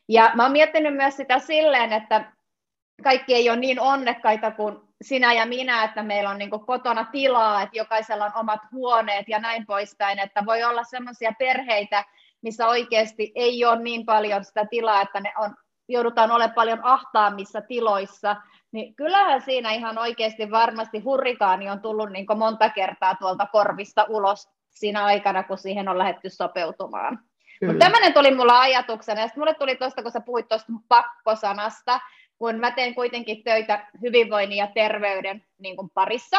[0.09, 2.33] Ja mä oon miettinyt myös sitä silleen, että
[3.03, 7.63] kaikki ei ole niin onnekkaita kuin sinä ja minä, että meillä on niin kotona tilaa,
[7.63, 12.05] että jokaisella on omat huoneet ja näin poispäin, että voi olla sellaisia perheitä,
[12.43, 15.55] missä oikeasti ei ole niin paljon sitä tilaa, että ne on,
[15.89, 18.37] joudutaan olemaan paljon ahtaamissa tiloissa,
[18.73, 24.49] niin kyllähän siinä ihan oikeasti varmasti hurrikaani on tullut niin monta kertaa tuolta korvista ulos
[24.71, 27.19] siinä aikana, kun siihen on lähdetty sopeutumaan.
[27.67, 32.01] Mutta tämmöinen tuli mulla ajatuksena, ja sitten mulle tuli tuosta, kun sä puhuit tuosta pakkosanasta,
[32.39, 36.37] kun mä teen kuitenkin töitä hyvinvoinnin ja terveyden niin kuin parissa,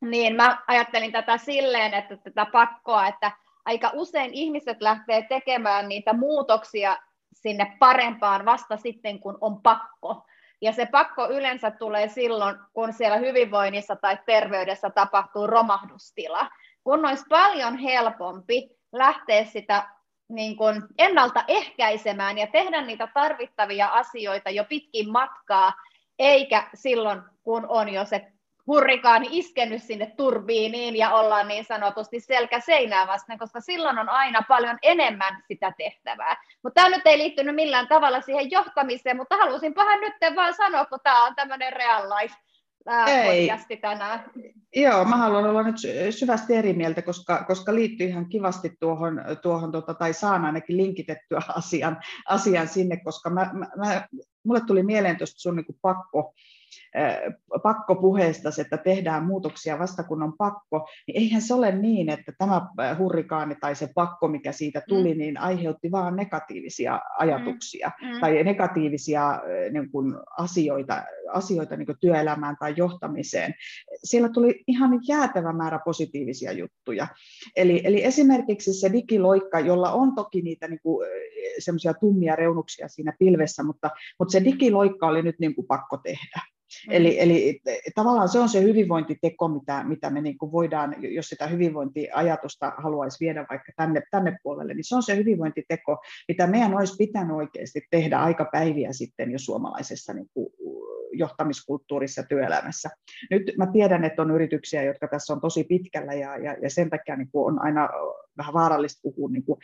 [0.00, 3.32] niin mä ajattelin tätä silleen, että tätä pakkoa, että
[3.64, 6.96] aika usein ihmiset lähtee tekemään niitä muutoksia
[7.32, 10.26] sinne parempaan vasta sitten, kun on pakko.
[10.60, 16.48] Ja se pakko yleensä tulee silloin, kun siellä hyvinvoinnissa tai terveydessä tapahtuu romahdustila.
[16.84, 19.88] Kun olisi paljon helpompi lähteä sitä
[20.28, 25.72] niin kuin ennaltaehkäisemään ja tehdä niitä tarvittavia asioita jo pitkin matkaa,
[26.18, 28.32] eikä silloin, kun on jo se
[28.66, 34.42] hurrikaani iskenyt sinne turbiiniin ja ollaan niin sanotusti selkä seinää vasten, koska silloin on aina
[34.48, 36.36] paljon enemmän sitä tehtävää.
[36.62, 40.98] Mutta tämä nyt ei liittynyt millään tavalla siihen johtamiseen, mutta halusinpahan nyt vaan sanoa, kun
[41.02, 42.34] tämä on tämmöinen real life
[43.06, 43.48] ei.
[43.80, 44.24] tänään.
[44.76, 45.76] Joo, mä haluan olla nyt
[46.10, 51.40] syvästi eri mieltä, koska, koska liittyy ihan kivasti tuohon, tuohon tota, tai saan ainakin linkitettyä
[51.48, 54.08] asian, asian sinne, koska mä, mä, mä,
[54.44, 56.34] mulle tuli mieleen tuosta sun niin pakko,
[57.62, 62.66] pakkopuheesta, että tehdään muutoksia vasta kun on pakko, niin eihän se ole niin, että tämä
[62.98, 65.18] hurrikaani tai se pakko, mikä siitä tuli, mm.
[65.18, 68.08] niin aiheutti vaan negatiivisia ajatuksia mm.
[68.08, 68.20] Mm.
[68.20, 69.40] tai negatiivisia
[69.72, 73.54] niin kuin asioita, asioita niin kuin työelämään tai johtamiseen.
[74.04, 77.06] Siellä tuli ihan jäätävä määrä positiivisia juttuja.
[77.56, 81.06] Eli, eli esimerkiksi se digiloikka, jolla on toki niitä niin kuin,
[81.58, 86.40] semmoisia tummia reunuksia siinä pilvessä, mutta, mutta se digiloikka oli nyt niin kuin pakko tehdä.
[86.88, 86.92] Mm.
[86.92, 87.60] Eli, eli
[87.94, 93.24] tavallaan se on se hyvinvointiteko, mitä, mitä me niin kuin voidaan, jos sitä hyvinvointiajatusta haluaisi
[93.24, 97.86] viedä vaikka tänne, tänne puolelle, niin se on se hyvinvointiteko, mitä meidän olisi pitänyt oikeasti
[97.90, 100.52] tehdä aika päiviä sitten jo suomalaisessa niin kuin
[101.12, 102.90] johtamiskulttuurissa työelämässä.
[103.30, 106.90] Nyt mä tiedän, että on yrityksiä, jotka tässä on tosi pitkällä ja, ja, ja sen
[106.90, 107.88] takia niin kuin on aina
[108.36, 109.58] vähän vaarallista puhua niin kuin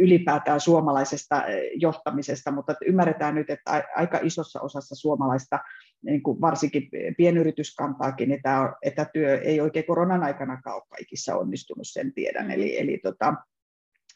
[0.00, 1.42] ylipäätään suomalaisesta
[1.74, 5.58] johtamisesta, mutta ymmärretään nyt, että aika isossa osassa suomalaista
[6.02, 12.46] niin kuin varsinkin pienyrityskantaakin etä, etätyö ei oikein koronan aikana ole kaikissa onnistunut, sen tiedän.
[12.46, 12.50] Mm.
[12.50, 13.34] Eli, eli tota,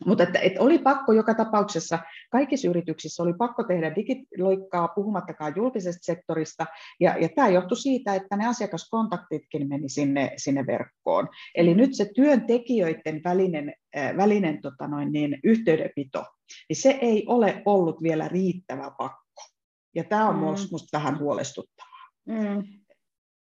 [0.06, 1.98] mutta että, että oli pakko joka tapauksessa,
[2.30, 6.66] kaikissa yrityksissä oli pakko tehdä digiloikkaa, puhumattakaan julkisesta sektorista,
[7.00, 11.28] ja, ja tämä johtui siitä, että ne asiakaskontaktitkin meni sinne, sinne verkkoon.
[11.54, 16.24] Eli nyt se työntekijöiden välinen, äh, välinen tota noin, niin, yhteydenpito,
[16.68, 19.29] niin se ei ole ollut vielä riittävä pakko.
[19.94, 20.40] Ja tämä on mm.
[20.40, 22.08] minusta vähän huolestuttavaa.
[22.26, 22.64] Mm.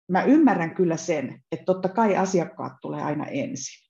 [0.08, 3.88] Mä ymmärrän kyllä sen, että totta kai asiakkaat tulee aina ensin.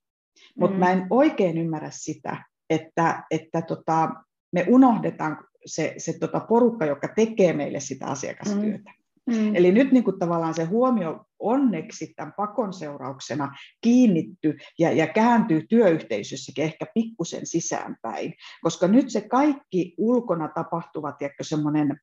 [0.59, 0.81] Mutta mm.
[0.81, 4.11] mä en oikein ymmärrä sitä, että, että tota,
[4.53, 8.91] me unohdetaan se, se tota porukka, joka tekee meille sitä asiakastyötä.
[8.91, 9.03] Mm.
[9.31, 9.57] Mm.
[9.57, 15.67] Eli nyt niin kuin tavallaan se huomio onneksi tämän pakon seurauksena kiinnitty ja, ja kääntyy
[15.69, 21.97] työyhteisössäkin ehkä pikkusen sisäänpäin, koska nyt se kaikki ulkona tapahtuva, semmoinen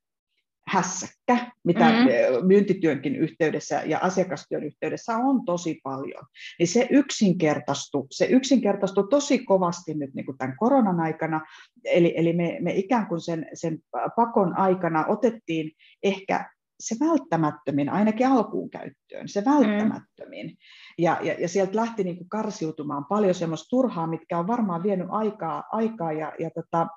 [0.69, 2.47] hässäkkä, mitä mm-hmm.
[2.47, 6.25] myyntityönkin yhteydessä ja asiakastyön yhteydessä on tosi paljon,
[6.59, 11.41] niin se yksinkertaistui, se yksinkertaistui tosi kovasti nyt niin kuin tämän koronan aikana,
[11.83, 13.79] eli, eli me, me ikään kuin sen, sen
[14.15, 15.71] pakon aikana otettiin
[16.03, 20.47] ehkä se välttämättömin, ainakin alkuun käyttöön, se välttämättömin.
[20.47, 20.55] Mm.
[20.97, 25.07] Ja, ja, ja sieltä lähti niin kuin karsiutumaan paljon semmoista turhaa, mitkä on varmaan vienyt
[25.09, 26.87] aikaa, aikaa ja, ja tota,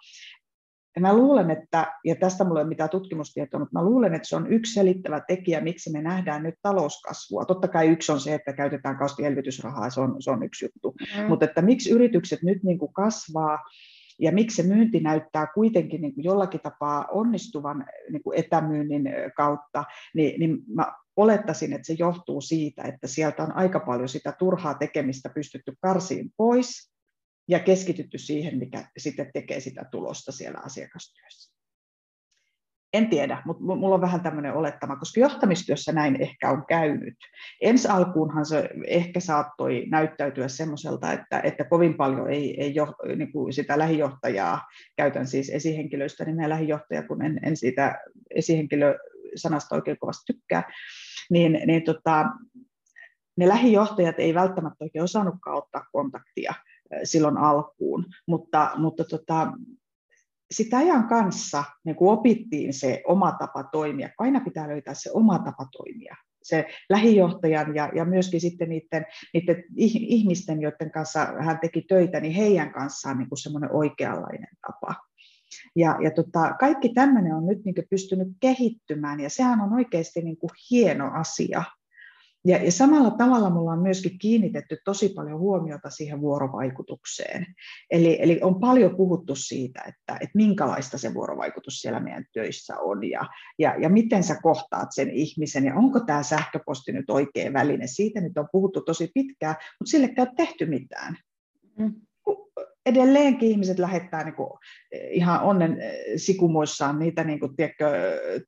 [0.97, 4.29] ja mä luulen, että, ja tästä mulla ei ole mitään tutkimustietoa, mutta mä luulen, että
[4.29, 7.45] se on yksi selittävä tekijä, miksi me nähdään nyt talouskasvua.
[7.45, 10.95] Totta kai yksi on se, että käytetään kausti elvytysrahaa, se on, se on yksi juttu.
[11.17, 11.27] Mm.
[11.29, 13.59] Mutta että miksi yritykset nyt niin kuin kasvaa,
[14.19, 19.85] ja miksi se myynti näyttää kuitenkin niin kuin jollakin tapaa onnistuvan niin kuin etämyynnin kautta,
[20.15, 24.75] niin, niin mä olettaisin, että se johtuu siitä, että sieltä on aika paljon sitä turhaa
[24.75, 26.92] tekemistä pystytty karsiin pois,
[27.49, 31.53] ja keskitytty siihen, mikä sitten tekee sitä tulosta siellä asiakastyössä.
[32.93, 37.15] En tiedä, mutta mulla on vähän tämmöinen olettama, koska johtamistyössä näin ehkä on käynyt.
[37.61, 43.33] Ensi alkuunhan se ehkä saattoi näyttäytyä semmoiselta, että, että kovin paljon ei, ei jo, niin
[43.33, 44.61] kuin sitä lähijohtajaa,
[44.97, 47.99] käytän siis esihenkilöistä nimeä lähijohtaja, kun en, en siitä
[48.31, 50.73] esihenkilösanasta oikein kovasti tykkää,
[51.31, 52.27] niin, niin tota,
[53.37, 56.55] ne lähijohtajat ei välttämättä oikein osannutkaan ottaa kontaktia
[57.05, 59.53] silloin alkuun, mutta, mutta tota,
[60.51, 64.09] sitä ajan kanssa niin kuin opittiin se oma tapa toimia.
[64.19, 66.17] Aina pitää löytää se oma tapa toimia.
[66.43, 72.35] Se lähijohtajan ja, ja myöskin sitten niiden, niiden ihmisten, joiden kanssa hän teki töitä, niin
[72.35, 74.95] heidän kanssaan niin semmoinen oikeanlainen tapa.
[75.77, 80.37] Ja, ja tota, kaikki tämmöinen on nyt niin pystynyt kehittymään ja sehän on oikeasti niin
[80.71, 81.63] hieno asia.
[82.45, 87.47] Ja, ja samalla tavalla me ollaan myöskin kiinnitetty tosi paljon huomiota siihen vuorovaikutukseen.
[87.91, 93.11] Eli, eli on paljon puhuttu siitä, että, että minkälaista se vuorovaikutus siellä meidän töissä on
[93.11, 93.21] ja,
[93.59, 97.87] ja, ja miten sä kohtaat sen ihmisen ja onko tämä sähköposti nyt oikea väline.
[97.87, 101.17] Siitä nyt on puhuttu tosi pitkään, mutta sille ei ole tehty mitään.
[101.79, 101.95] Mm
[102.87, 104.51] edelleenkin ihmiset lähettää niin kuin
[105.11, 107.91] ihan onnen eh, sikumoissaan niitä niin kuin, tiedätkö,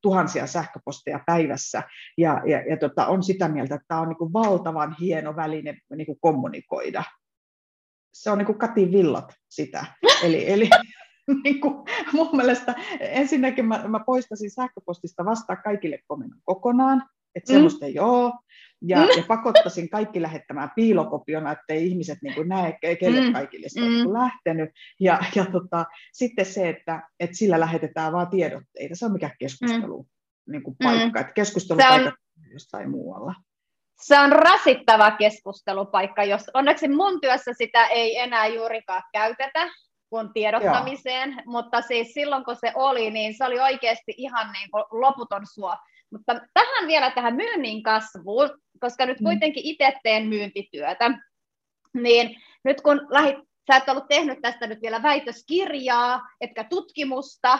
[0.03, 1.83] tuhansia sähköposteja päivässä
[2.19, 5.79] ja, ja, ja tota, on sitä mieltä, että tämä on niin kuin valtavan hieno väline
[5.97, 7.05] niin kuin kommunikoida.
[8.15, 9.87] Se on niin kuin Katin villat sitä.
[10.23, 10.71] Eli, eli
[11.45, 11.75] niin kuin,
[12.13, 17.03] mun mielestä ensinnäkin mä, mä poistasin sähköpostista vastaan kaikille komennon kokonaan,
[17.35, 17.55] että mm.
[17.55, 18.33] semmoista ei ole
[18.87, 19.09] ja, mm.
[19.17, 23.33] ja pakottaisin kaikki lähettämään piilokopiona, ettei ihmiset niin kuin näe, kelle mm.
[23.33, 24.13] kaikille se on mm.
[24.13, 24.71] lähtenyt.
[25.01, 30.03] Ja, ja tota, sitten se, että, että sillä lähetetään vain tiedotteita, se on mikä keskustelu
[30.03, 30.53] mm.
[30.53, 31.27] niin kuin paikka, mm.
[31.27, 32.13] että on
[32.53, 33.35] jostain muualla.
[34.03, 39.71] Se on rasittava keskustelupaikka, jos onneksi mun työssä sitä ei enää juurikaan käytetä
[40.11, 41.43] kuin tiedottamiseen, Joo.
[41.47, 45.77] mutta siis silloin kun se oli, niin se oli oikeasti ihan niin kuin loputon suo.
[46.13, 49.25] Mutta tähän vielä tähän myynnin kasvuun, koska nyt mm.
[49.25, 51.11] kuitenkin itse teen myyntityötä,
[51.95, 53.37] niin nyt kun lähit,
[53.67, 57.59] sä et ollut tehnyt tästä nyt vielä väitöskirjaa, etkä tutkimusta,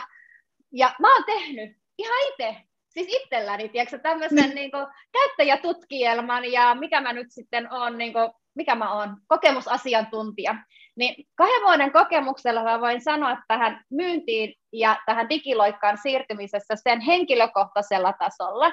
[0.71, 2.55] ja mä oon tehnyt ihan itse,
[2.89, 4.55] siis itselläni, tiedätkö, tämmöisen mm.
[4.55, 10.55] niin kuin, käyttäjätutkielman, ja mikä mä nyt sitten on, niin kuin, mikä mä oon, kokemusasiantuntija.
[10.95, 18.13] Niin kahden vuoden kokemuksella mä voin sanoa tähän myyntiin ja tähän digiloikkaan siirtymisessä sen henkilökohtaisella
[18.13, 18.71] tasolla,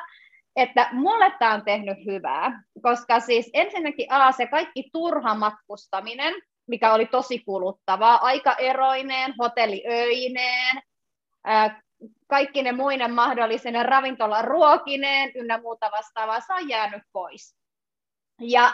[0.56, 6.34] että mulle tämä on tehnyt hyvää, koska siis ensinnäkin A, se kaikki turha matkustaminen,
[6.66, 10.82] mikä oli tosi kuluttavaa, aika eroineen, hotelliöineen,
[12.26, 17.56] kaikki ne muinen mahdollisen ravintolan ruokineen ynnä muuta vastaavaa, se on jäänyt pois.
[18.40, 18.72] Ja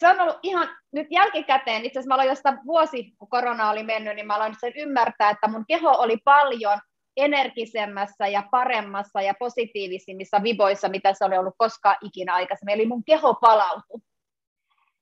[0.00, 3.82] se on ollut ihan nyt jälkikäteen, itse asiassa mä aloin jostain vuosi, kun korona oli
[3.82, 6.78] mennyt, niin mä aloin sen ymmärtää, että mun keho oli paljon
[7.16, 12.74] energisemmässä ja paremmassa ja positiivisimmissa viboissa, mitä se oli ollut koskaan ikinä aikaisemmin.
[12.74, 14.00] Eli mun keho palautui.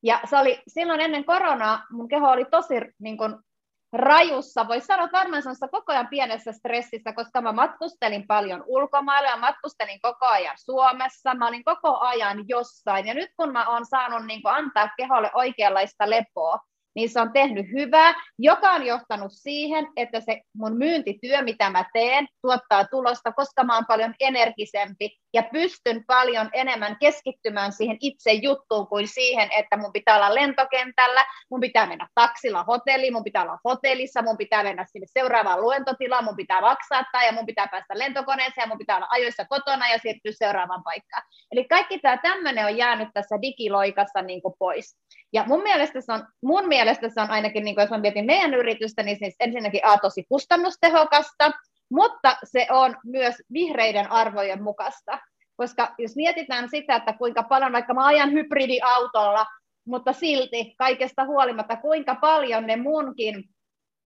[0.02, 3.42] Ja se oli silloin ennen koronaa, mun keho oli tosi niin kun,
[3.92, 9.37] rajussa, voisi sanoa varmaan sellaisessa koko ajan pienessä stressissä, koska mä matkustelin paljon ulkomailla ja
[9.37, 14.27] matkustelin koko ajan Suomessa, mä olin koko ajan jossain, ja nyt kun mä oon saanut
[14.27, 16.59] niin antaa keholle oikeanlaista lepoa,
[16.94, 21.85] niin se on tehnyt hyvää, joka on johtanut siihen, että se mun myyntityö, mitä mä
[21.92, 28.33] teen, tuottaa tulosta, koska mä oon paljon energisempi ja pystyn paljon enemmän keskittymään siihen itse
[28.33, 33.42] juttuun kuin siihen, että mun pitää olla lentokentällä, mun pitää mennä taksilla hotelliin, mun pitää
[33.42, 37.98] olla hotellissa, mun pitää mennä sinne seuraavaan luentotilaan, mun pitää maksaa ja mun pitää päästä
[37.98, 41.22] lentokoneeseen ja mun pitää olla ajoissa kotona ja siirtyä seuraavaan paikkaan.
[41.53, 44.96] Eli kaikki tämä tämmöinen on jäänyt tässä digiloikassa niin pois.
[45.32, 48.26] Ja mun mielestä se on, mun mielestä se on ainakin, niin kuin jos mä mietin
[48.26, 51.50] meidän yritystä, niin siis ensinnäkin A, tosi kustannustehokasta,
[51.90, 55.18] mutta se on myös vihreiden arvojen mukaista.
[55.56, 59.46] Koska jos mietitään sitä, että kuinka paljon, vaikka mä ajan hybridiautolla,
[59.86, 63.44] mutta silti kaikesta huolimatta, kuinka paljon ne munkin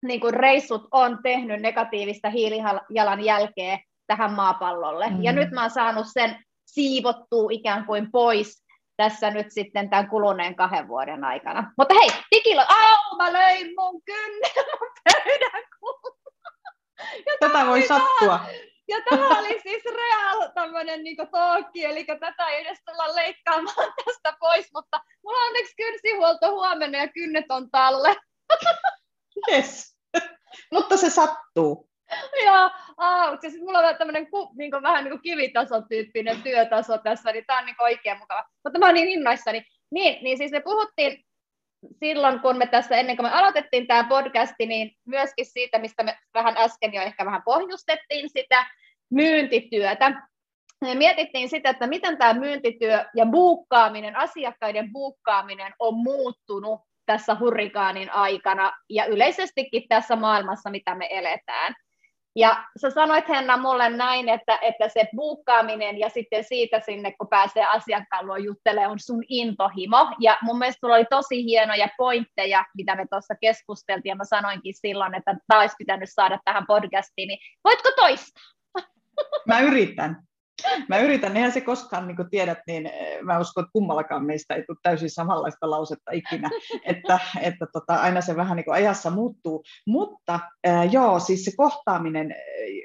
[0.05, 5.09] niin kuin reissut on tehnyt negatiivista hiilijalanjälkeä tähän maapallolle.
[5.09, 5.23] Mm.
[5.23, 8.66] Ja nyt mä oon saanut sen siivottua ikään kuin pois
[8.97, 11.71] tässä nyt sitten tämän kuluneen kahden vuoden aikana.
[11.77, 14.51] Mutta hei, digilo, au, mä löin mun kynnen
[15.03, 15.63] pöydän
[17.39, 18.39] Tätä voi sattua.
[18.87, 24.37] Ja tämä oli siis real tämmöinen niin talkki, eli tätä ei edes tulla leikkaamaan tästä
[24.39, 28.15] pois, mutta mulla on onneksi kynsihuolto huomenna ja kynnet on talle.
[29.51, 29.97] Yes.
[30.73, 31.89] mutta se sattuu.
[32.45, 37.43] Joo, ah, siis mulla on tämmöinen niin kuin, vähän niin kuin kivitasotyyppinen työtaso tässä, niin
[37.47, 38.45] tämä on niin oikein mukava.
[38.63, 39.63] Mutta mä oon niin innoissani.
[39.91, 41.25] Niin, niin siis me puhuttiin
[41.99, 46.17] silloin, kun me tässä ennen kuin me aloitettiin tämä podcasti, niin myöskin siitä, mistä me
[46.33, 48.65] vähän äsken jo ehkä vähän pohjustettiin sitä
[49.09, 50.21] myyntityötä.
[50.81, 58.11] Me mietittiin sitä, että miten tämä myyntityö ja buukkaaminen, asiakkaiden buukkaaminen on muuttunut tässä hurrikaanin
[58.11, 61.75] aikana ja yleisestikin tässä maailmassa, mitä me eletään.
[62.37, 67.27] Ja sä sanoit Henna mulle näin, että, että se buukkaaminen ja sitten siitä sinne, kun
[67.27, 70.11] pääsee asiakkaan luo juttelemaan, on sun intohimo.
[70.19, 74.73] Ja mun mielestä sulla oli tosi hienoja pointteja, mitä me tuossa keskusteltiin, ja mä sanoinkin
[74.75, 78.43] silloin, että tämä olisi pitänyt saada tähän podcastiin, niin voitko toistaa?
[79.47, 80.27] Mä yritän.
[80.89, 84.55] Mä yritän, eihän se koskaan, niin kuin tiedät, niin eh, mä uskon, että kummallakaan meistä
[84.55, 86.49] ei tule täysin samanlaista lausetta ikinä,
[86.85, 89.63] että, että tota, aina se vähän niin kuin ajassa muuttuu.
[89.87, 92.35] Mutta ää, joo, siis se kohtaaminen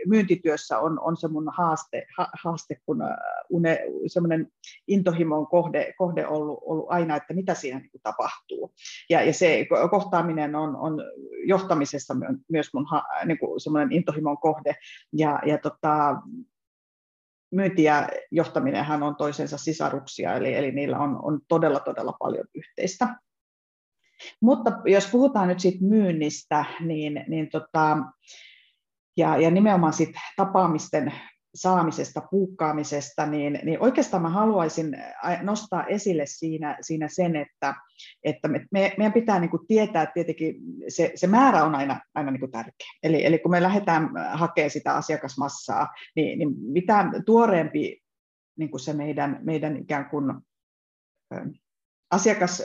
[0.06, 3.02] myyntityössä on, on se mun haaste, ha, haaste kun
[3.50, 4.48] une, semmoinen
[4.88, 8.74] intohimon kohde, kohde ollut, ollut aina, että mitä siinä niin kuin tapahtuu.
[9.10, 11.02] Ja, ja se kohtaaminen on, on
[11.44, 12.14] johtamisessa
[12.48, 14.76] myös mun ha, niin kuin semmoinen intohimon kohde.
[15.12, 16.16] Ja, ja tota,
[17.52, 23.16] myynti ja johtaminenhan on toisensa sisaruksia, eli, eli niillä on, on todella, todella paljon yhteistä.
[24.40, 27.96] Mutta jos puhutaan nyt siitä myynnistä, niin, niin tota,
[29.16, 31.12] ja, ja nimenomaan sit tapaamisten
[31.54, 34.96] saamisesta, puukkaamisesta, niin, niin oikeastaan mä haluaisin
[35.42, 37.74] nostaa esille siinä, siinä sen, että,
[38.24, 40.54] että me, meidän pitää niin kuin tietää, että tietenkin
[40.88, 42.86] se, se määrä on aina, aina niin kuin tärkeä.
[43.02, 48.02] Eli, eli kun me lähdetään hakemaan sitä asiakasmassaa, niin, niin mitä tuoreempi
[48.58, 50.34] niin kuin se meidän, meidän ikään kuin
[52.12, 52.62] asiakas,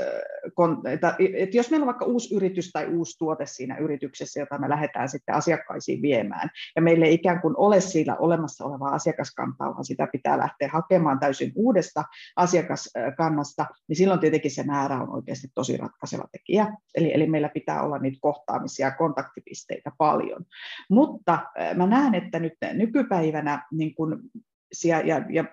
[1.38, 5.10] että jos meillä on vaikka uusi yritys tai uusi tuote siinä yrityksessä, jota me lähdetään
[5.10, 10.07] sitten asiakkaisiin viemään, ja meillä ei ikään kuin ole siinä olemassa olevaa asiakaskantaa, vaan sitä
[10.12, 12.03] pitää lähteä hakemaan täysin uudesta
[12.36, 16.77] asiakaskannasta, niin silloin tietenkin se määrä on oikeasti tosi ratkaiseva tekijä.
[16.95, 20.45] Eli, eli meillä pitää olla niitä kohtaamisia ja kontaktipisteitä paljon.
[20.89, 21.39] Mutta
[21.75, 24.19] mä näen, että nyt nykypäivänä niin kun,
[24.86, 25.45] ja, ja, ja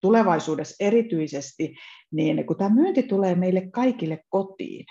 [0.00, 1.74] tulevaisuudessa erityisesti,
[2.12, 4.84] niin kun tämä myynti tulee meille kaikille kotiin,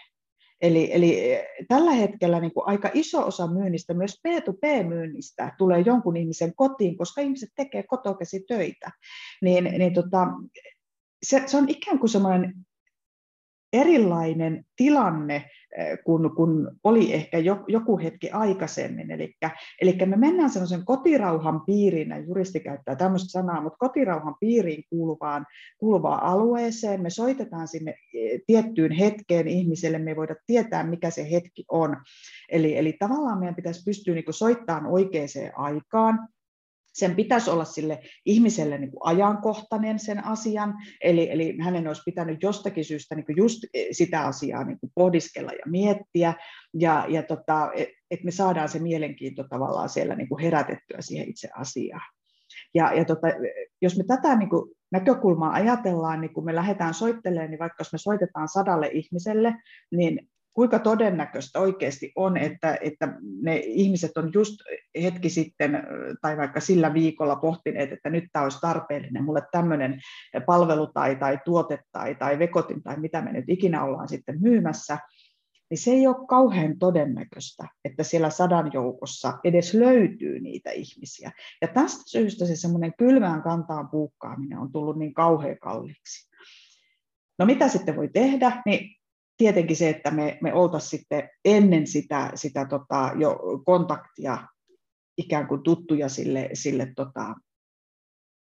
[0.62, 6.18] Eli, eli eh, tällä hetkellä niin kuin aika iso osa myynnistä, myös P2P-myynnistä, tulee jonkun
[6.18, 8.92] ihmisen kotiin, koska ihmiset tekee kotokäsi töitä.
[9.42, 10.28] Niin, niin tota,
[11.26, 12.54] se, se on ikään kuin semmoinen
[13.74, 15.36] erilainen tilanne
[15.78, 19.12] eh, kun, kun oli ehkä joku hetki aikaisemmin.
[19.12, 19.34] Eli,
[19.82, 25.46] eli me mennään sellaisen kotirauhan piiriin, ja juristi käyttää tämmöistä sanaa, mutta kotirauhan piiriin kuuluvaan,
[25.78, 27.02] kuuluvaan alueeseen.
[27.02, 31.98] Me soitetaan sinne eh, tiettyyn hetkeen ihmiselle, me ei voida tietää, mikä se hetki on.
[32.50, 36.28] Eli, eli tavallaan meidän pitäisi pystyä niin soittamaan oikeaan aikaan,
[36.98, 42.44] sen pitäisi olla sille ihmiselle niin kuin ajankohtainen sen asian, eli, eli hänen olisi pitänyt
[42.44, 46.34] jostakin syystä niin kuin just eh, sitä asiaa niin kuin pohdiskella ja miettiä,
[46.74, 51.30] ja, ja tota, että et me saadaan se mielenkiinto tavallaan siellä niin kuin herätettyä siihen
[51.30, 52.14] itse asiaan.
[52.74, 53.28] Ja, ja tota,
[53.82, 57.94] jos me tätä niin kuin näkökulmaa ajatellaan, niin kun me lähdetään soittelemaan, niin vaikka jos
[57.94, 59.56] me soitetaan sadalle ihmiselle,
[59.92, 64.56] niin kuinka todennäköistä oikeasti on, että, että ne ihmiset on just
[65.02, 65.84] hetki sitten
[66.22, 70.00] tai vaikka sillä viikolla pohtineet, että nyt tämä olisi tarpeellinen, mulle tämmöinen
[70.46, 74.98] palvelu tai, tai tuote tai, tai vekotin tai mitä me nyt ikinä ollaan sitten myymässä,
[75.70, 81.32] niin se ei ole kauhean todennäköistä, että siellä sadan joukossa edes löytyy niitä ihmisiä.
[81.62, 86.30] Ja tästä syystä se semmoinen kylmään kantaan puukkaaminen on tullut niin kauhean kalliiksi.
[87.40, 88.62] No mitä sitten voi tehdä?
[88.66, 88.97] Niin
[89.38, 94.48] tietenkin se, että me, me oltaisiin sitten ennen sitä, sitä tota, jo kontaktia
[95.18, 97.36] ikään kuin tuttuja sille, sille tota,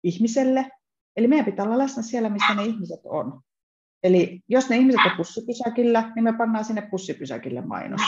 [0.04, 0.70] ihmiselle.
[1.16, 3.40] Eli meidän pitää olla läsnä siellä, missä ne ihmiset on.
[4.02, 8.00] Eli jos ne ihmiset on pussipysäkillä, niin me pannaan sinne pussipysäkille mainos.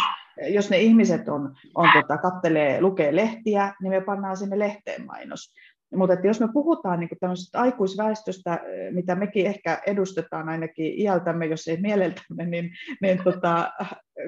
[0.49, 5.53] Jos ne ihmiset on, on tota, kattelee, lukee lehtiä, niin me pannaan sinne lehteen mainos.
[5.95, 11.77] Mutta jos me puhutaan niin tämmöisestä aikuisväestöstä, mitä mekin ehkä edustetaan ainakin iältämme, jos ei
[11.81, 12.71] mieleltämme, niin,
[13.03, 13.73] niin tota,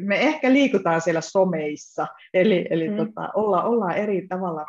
[0.01, 2.97] me ehkä liikutaan siellä someissa, eli, eli mm.
[2.97, 4.65] tota, olla, ollaan eri tavalla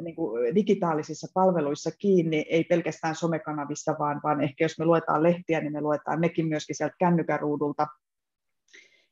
[0.00, 5.60] niin kuin digitaalisissa palveluissa kiinni, ei pelkästään somekanavissa, vaan, vaan ehkä jos me luetaan lehtiä,
[5.60, 7.86] niin me luetaan nekin myöskin sieltä kännykäruudulta.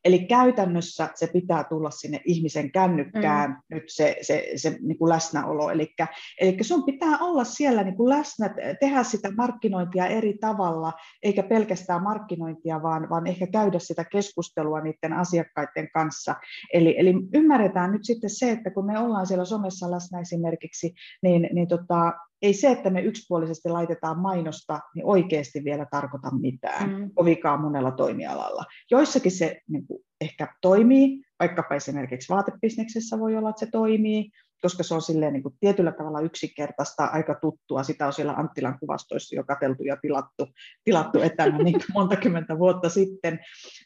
[0.07, 3.77] Eli käytännössä se pitää tulla sinne ihmisen kännykkään mm.
[3.77, 5.71] nyt se, se, se niin kuin läsnäolo.
[5.71, 5.95] Eli,
[6.41, 10.93] eli sun pitää olla siellä niin kuin läsnä, tehdä sitä markkinointia eri tavalla,
[11.23, 16.35] eikä pelkästään markkinointia, vaan, vaan ehkä käydä sitä keskustelua niiden asiakkaiden kanssa.
[16.73, 21.49] Eli, eli ymmärretään nyt sitten se, että kun me ollaan siellä somessa läsnä esimerkiksi, niin,
[21.53, 22.13] niin tota,
[22.43, 27.11] ei se, että me yksipuolisesti laitetaan mainosta, niin oikeasti vielä tarkoita mitään, mm.
[27.15, 28.65] kovikaan monella toimialalla.
[28.91, 34.31] Joissakin se niin kuin, ehkä toimii, vaikkapa esimerkiksi vaatebisneksessä voi olla, että se toimii,
[34.63, 37.83] koska se on silleen niin kuin tietyllä tavalla yksinkertaista, aika tuttua.
[37.83, 40.47] Sitä on siellä Anttilan kuvastoissa jo katseltu ja tilattu,
[40.85, 43.39] tilattu etänä niin monta kymmentä vuotta sitten.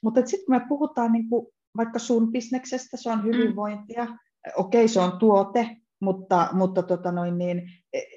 [0.03, 1.46] Mutta sitten kun me puhutaan niin kuin
[1.76, 3.24] vaikka sun bisneksestä, se on mm.
[3.24, 4.07] hyvinvointia,
[4.57, 7.62] okei se on tuote, mutta, mutta tota noin niin,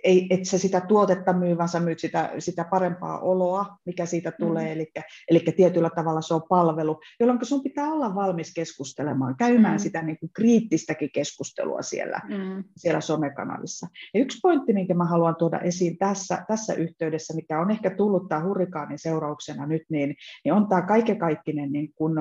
[0.03, 4.29] ei, et sä sitä tuotetta myy, vaan sä myyt sitä, sitä parempaa oloa, mikä siitä
[4.29, 4.35] mm.
[4.45, 4.71] tulee, mm.
[4.71, 4.91] eli,
[5.29, 9.79] eli tietyllä tavalla se on palvelu, jolloin sun pitää olla valmis keskustelemaan, käymään mm.
[9.79, 12.63] sitä niin kuin kriittistäkin keskustelua siellä, mm.
[12.77, 13.87] siellä somekanavissa.
[14.13, 18.29] Ja yksi pointti, minkä mä haluan tuoda esiin tässä, tässä yhteydessä, mikä on ehkä tullut
[18.29, 20.15] tämä hurrikaanin seurauksena nyt, niin,
[20.45, 22.13] niin on tämä kaikekaikkinen niin kuin,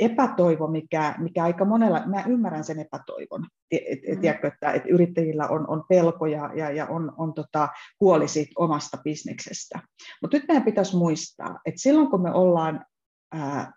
[0.00, 4.20] epätoivo, mikä, mikä aika monella, mä ymmärrän sen epätoivon, mm.
[4.20, 7.68] tiedätkö, että, että yrittäjillä on, on pelkoja ja, ja on, on tota,
[8.00, 9.80] huoli siitä omasta bisneksestä.
[10.22, 12.84] Mutta nyt meidän pitäisi muistaa, että silloin kun me ollaan
[13.32, 13.72] ää,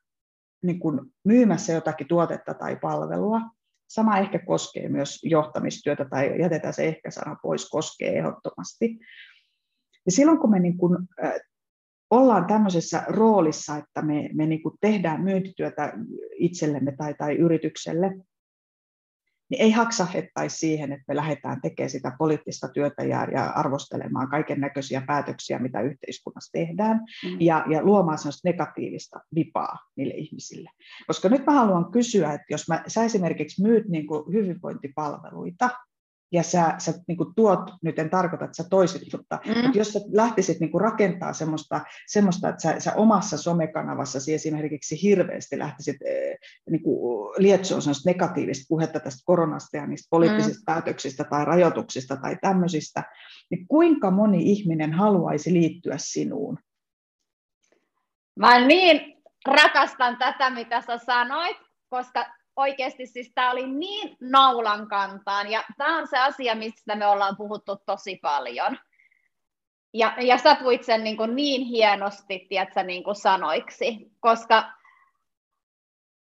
[0.64, 3.42] niin kun myymässä jotakin tuotetta tai palvelua,
[3.90, 9.00] sama ehkä koskee myös johtamistyötä tai jätetään se ehkä sana pois, koskee ehdottomasti.
[10.06, 11.08] Ja silloin kun me niin kun,
[12.10, 15.94] ollaan tämmöisessä roolissa, että me, me niin kuin tehdään myyntityötä
[16.36, 18.16] itsellemme tai, tai yritykselle,
[19.50, 24.60] niin ei haksahdettaisi siihen, että me lähdetään tekemään sitä poliittista työtä ja, ja arvostelemaan kaiken
[24.60, 27.38] näköisiä päätöksiä, mitä yhteiskunnassa tehdään, mm.
[27.40, 30.70] ja, ja luomaan sellaista negatiivista vipaa niille ihmisille.
[31.08, 35.70] Koska nyt mä haluan kysyä, että jos mä, sä esimerkiksi myyt niin kuin hyvinvointipalveluita,
[36.32, 39.62] ja sä, sä niin kuin tuot, nyt en tarkoita, että sä toisit, mutta, mm.
[39.62, 45.02] mutta jos sä lähtisit niin kuin rakentaa semmoista, semmoista, että sä, sä omassa somekanavassasi esimerkiksi
[45.02, 45.98] hirveästi lähtisit
[46.70, 50.66] niin kuin lietsoa semmoista negatiivista puhetta tästä koronasta ja niistä poliittisista mm.
[50.66, 53.04] päätöksistä tai rajoituksista tai tämmöisistä,
[53.52, 56.60] niin kuinka moni ihminen haluaisi liittyä sinuun?
[58.40, 61.58] Mä niin rakastan tätä, mitä sä sanoit,
[61.90, 67.06] koska oikeasti siis tämä oli niin naulan kantaan, ja tämä on se asia, mistä me
[67.06, 68.78] ollaan puhuttu tosi paljon.
[69.94, 74.72] Ja, ja sä puit sen niin, kuin niin hienosti, tiedätkö, niin kuin sanoiksi, koska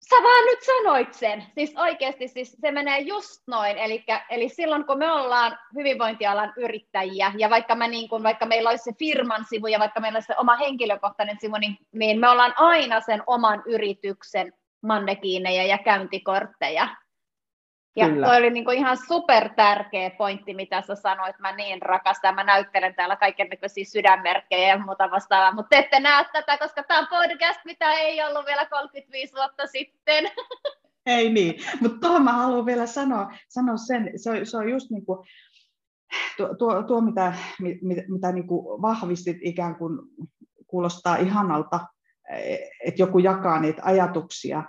[0.09, 1.43] sä vaan nyt sanoit sen.
[1.53, 3.77] Siis oikeasti siis se menee just noin.
[3.77, 8.69] Eli, eli silloin kun me ollaan hyvinvointialan yrittäjiä, ja vaikka, me niin kuin, vaikka meillä
[8.69, 12.29] olisi se firman sivu ja vaikka meillä olisi se oma henkilökohtainen sivu, niin, niin me
[12.29, 16.88] ollaan aina sen oman yrityksen mannekiineja ja käyntikortteja.
[17.95, 18.27] Ja Kyllä.
[18.27, 21.39] toi oli niinku ihan super tärkeä pointti, mitä sä sanoit.
[21.39, 22.36] Mä niin rakastan.
[22.36, 26.99] Mä näyttelen täällä kaikenlaisia sydänmerkkejä ja muuta vastaavaa, mutta te ette näe tätä, koska tämä
[26.99, 30.25] on podcast, mitä ei ollut vielä 35 vuotta sitten.
[31.05, 34.89] Ei niin, mutta tuohon mä haluan vielä sanoa, sanoa sen, se on, se on just
[34.89, 35.27] niin kuin,
[36.38, 37.34] tuo, tuo, tuo mitä,
[37.82, 39.99] mitä, mitä niin kuin vahvistit ikään kuin
[40.67, 41.80] kuulostaa ihanalta,
[42.86, 44.63] että joku jakaa niitä ajatuksia.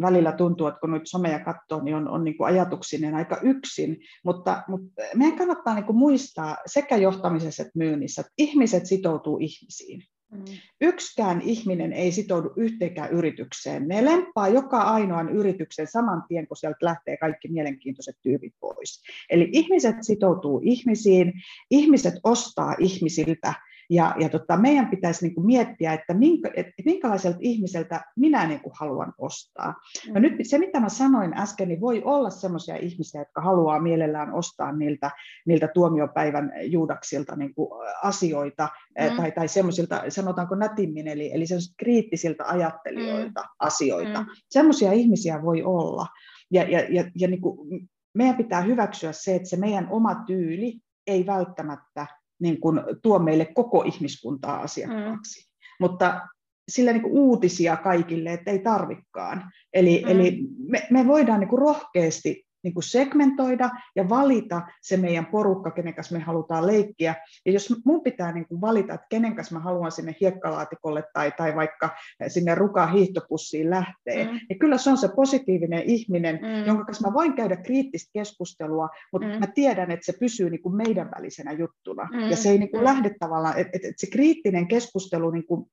[0.00, 3.96] Välillä tuntuu, että kun nyt someja katsoo, niin on, on niin kuin ajatuksinen aika yksin,
[4.24, 10.02] mutta, mutta meidän kannattaa niin kuin muistaa sekä johtamisessa että myynnissä, että ihmiset sitoutuu ihmisiin.
[10.32, 10.44] Mm.
[10.80, 13.88] Yksikään ihminen ei sitoudu yhteenkään yritykseen.
[13.88, 19.02] Ne lemppaa joka ainoan yrityksen saman tien, kun sieltä lähtee kaikki mielenkiintoiset tyypit pois.
[19.30, 21.32] Eli ihmiset sitoutuu ihmisiin,
[21.70, 23.54] ihmiset ostaa ihmisiltä,
[23.90, 28.60] ja, ja tota, meidän pitäisi niin kuin miettiä, että, minkä, että minkälaiselta ihmiseltä minä niin
[28.60, 29.74] kuin haluan ostaa.
[30.14, 34.34] No nyt se, mitä mä sanoin äsken, niin voi olla sellaisia ihmisiä, jotka haluaa mielellään
[34.34, 35.10] ostaa niiltä,
[35.46, 37.68] niiltä tuomiopäivän juudaksilta niin kuin
[38.02, 38.68] asioita,
[39.10, 39.16] mm.
[39.16, 41.44] tai, tai semmoisilta, sanotaanko nätimmin, eli, eli
[41.76, 43.48] kriittisiltä ajattelijoilta mm.
[43.58, 44.20] asioita.
[44.20, 44.26] Mm.
[44.50, 46.06] Semmoisia ihmisiä voi olla.
[46.50, 50.78] Ja, ja, ja, ja niin kuin meidän pitää hyväksyä se, että se meidän oma tyyli
[51.06, 52.06] ei välttämättä
[52.42, 55.40] niin kuin tuo meille koko ihmiskuntaa asiakkaaksi.
[55.40, 55.52] Mm.
[55.80, 56.20] Mutta
[56.68, 59.50] sillä niin kuin uutisia kaikille, että ei tarvikaan.
[59.72, 60.10] Eli, mm.
[60.10, 60.38] eli
[60.68, 65.94] me, me voidaan niin kuin rohkeasti niin kuin segmentoida ja valita se meidän porukka, kenen
[65.94, 67.14] kanssa me halutaan leikkiä.
[67.46, 71.32] Ja jos mun pitää niin kuin valita, että kenen kanssa mä haluan sinne hiekkalaatikolle tai,
[71.36, 71.90] tai vaikka
[72.28, 74.40] sinne rukaan hiihtopussiin lähteä, mm.
[74.48, 76.66] niin kyllä se on se positiivinen ihminen, mm.
[76.66, 79.34] jonka kanssa mä voin käydä kriittistä keskustelua, mutta mm.
[79.34, 82.08] mä tiedän, että se pysyy niin kuin meidän välisenä juttuna.
[82.12, 82.30] Mm.
[82.30, 82.84] Ja se ei niin kuin mm.
[82.84, 85.66] lähde tavallaan, että, että se kriittinen keskustelu niin kuin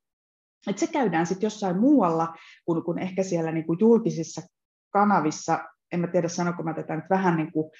[0.67, 2.35] että se käydään sitten jossain muualla
[2.65, 4.41] kuin, kuin ehkä siellä niin kuin julkisissa
[4.93, 5.59] kanavissa
[5.91, 7.71] en mä tiedä sanonko mä tätä nyt vähän niin kuin,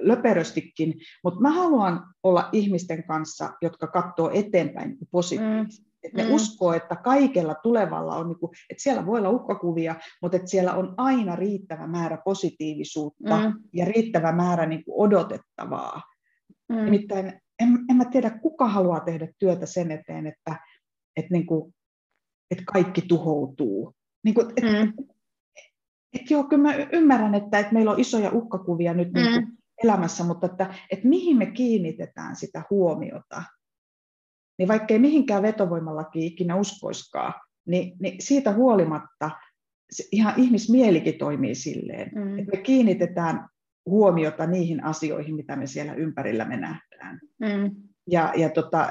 [0.00, 0.94] löperöstikin,
[1.24, 5.84] mutta mä haluan olla ihmisten kanssa, jotka katsoo eteenpäin niin positiivisesti.
[5.84, 5.88] Mm.
[6.02, 6.34] Että ne mm.
[6.34, 10.74] uskoo, että kaikella tulevalla on, niin kuin, että siellä voi olla uhkakuvia, mutta että siellä
[10.74, 13.54] on aina riittävä määrä positiivisuutta mm.
[13.72, 16.02] ja riittävä määrä niin kuin odotettavaa.
[16.68, 16.84] Mm.
[16.84, 17.26] Nimittäin
[17.58, 20.56] en, en mä tiedä, kuka haluaa tehdä työtä sen eteen, että,
[21.16, 21.74] että, niin kuin,
[22.50, 23.94] että kaikki tuhoutuu.
[24.24, 24.92] Niin kuin, että, mm
[26.14, 29.32] että joo, kyllä mä ymmärrän, että, että meillä on isoja uhkakuvia nyt niin mm.
[29.32, 33.42] niin elämässä, mutta että, että mihin me kiinnitetään sitä huomiota,
[34.58, 37.34] niin vaikkei mihinkään vetovoimallakin ikinä uskoiskaan,
[37.66, 39.30] niin, niin siitä huolimatta
[39.90, 42.38] se ihan ihmismielikin toimii silleen, mm.
[42.38, 43.48] että me kiinnitetään
[43.86, 47.20] huomiota niihin asioihin, mitä me siellä ympärillä me nähdään.
[47.40, 47.87] Mm.
[48.10, 48.88] Ja, ja tota,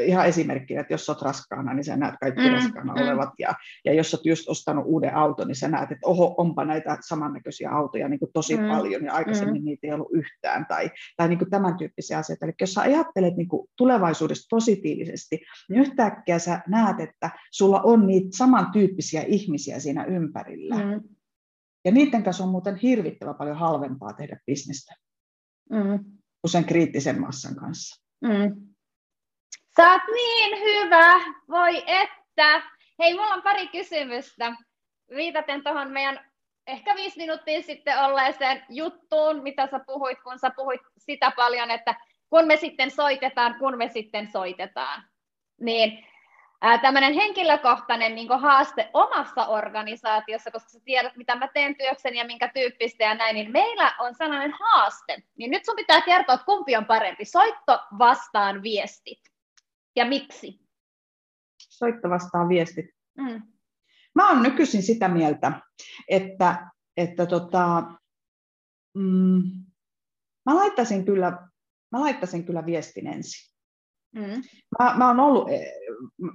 [0.00, 3.02] ihan esimerkkinä, että jos olet raskaana, niin sä näet kaikki mm, raskaana mm.
[3.02, 3.54] olevat, ja,
[3.84, 7.70] ja jos olet just ostanut uuden auton, niin sä näet, että oho, onpa näitä samannäköisiä
[7.70, 9.64] autoja niin kuin tosi mm, paljon, ja aikaisemmin mm.
[9.64, 12.46] niitä ei ollut yhtään, tai, tai niin kuin tämän tyyppisiä asioita.
[12.46, 18.06] Eli jos sä ajattelet niin kuin tulevaisuudesta positiivisesti, niin yhtäkkiä sä näet, että sulla on
[18.06, 20.74] niitä samantyyppisiä ihmisiä siinä ympärillä.
[20.76, 21.02] Mm.
[21.84, 24.94] Ja niiden kanssa on muuten hirvittävän paljon halvempaa tehdä bisnestä
[25.70, 25.98] mm.
[26.40, 28.07] kuin sen kriittisen massan kanssa.
[28.20, 28.68] Mm.
[29.76, 31.14] Sä oot niin hyvä,
[31.48, 32.62] voi että.
[32.98, 34.52] Hei, mulla on pari kysymystä.
[35.16, 36.30] Viitaten tuohon meidän
[36.66, 41.94] ehkä viisi minuuttia sitten olleeseen juttuun, mitä sä puhuit, kun sä puhuit sitä paljon, että
[42.30, 45.02] kun me sitten soitetaan, kun me sitten soitetaan.
[45.60, 46.06] Niin
[46.82, 52.50] tämmöinen henkilökohtainen niin haaste omassa organisaatiossa, koska sä tiedät, mitä mä teen työkseni ja minkä
[52.54, 55.22] tyyppistä ja näin, niin meillä on sellainen haaste.
[55.36, 59.20] Niin nyt sun pitää kertoa, että kumpi on parempi, soitto vastaan viestit.
[59.96, 60.60] Ja miksi?
[61.58, 62.86] Soitto vastaan viestit.
[63.18, 63.42] Mm.
[64.14, 65.52] Mä oon nykyisin sitä mieltä,
[66.08, 67.82] että, että tota,
[68.94, 69.42] mm,
[70.46, 71.30] mä, laittaisin kyllä,
[71.92, 73.57] mä laittaisin kyllä viestin ensin.
[74.14, 74.42] Mm.
[74.78, 75.72] Mä, mä, on ollut, eh,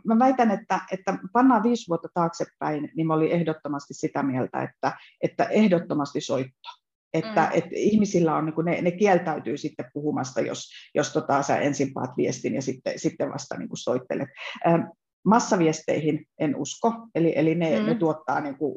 [0.05, 4.97] mä väitän, että, että pannaan viisi vuotta taaksepäin, niin mä olin ehdottomasti sitä mieltä, että,
[5.21, 6.69] että ehdottomasti soitto.
[7.13, 7.57] Että, mm.
[7.57, 12.17] että ihmisillä on, niin ne, ne kieltäytyy sitten puhumasta, jos, jos tota, sä ensin paat
[12.17, 14.30] viestin ja sitten, sitten vasta niin kuin soittelet.
[14.67, 14.82] Ähm,
[15.26, 17.86] massaviesteihin en usko, eli, eli ne, mm.
[17.86, 18.76] ne tuottaa niin kuin,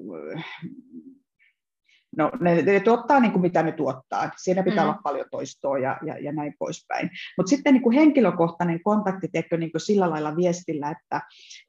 [2.16, 4.30] no, ne, ne tuottaa niin kuin mitä ne tuottaa.
[4.36, 4.90] Siinä pitää mm.
[4.90, 7.10] olla paljon toistoa ja, ja, ja näin poispäin.
[7.36, 11.20] Mutta sitten niin kuin henkilökohtainen kontakti teekö niin kuin sillä lailla viestillä, että,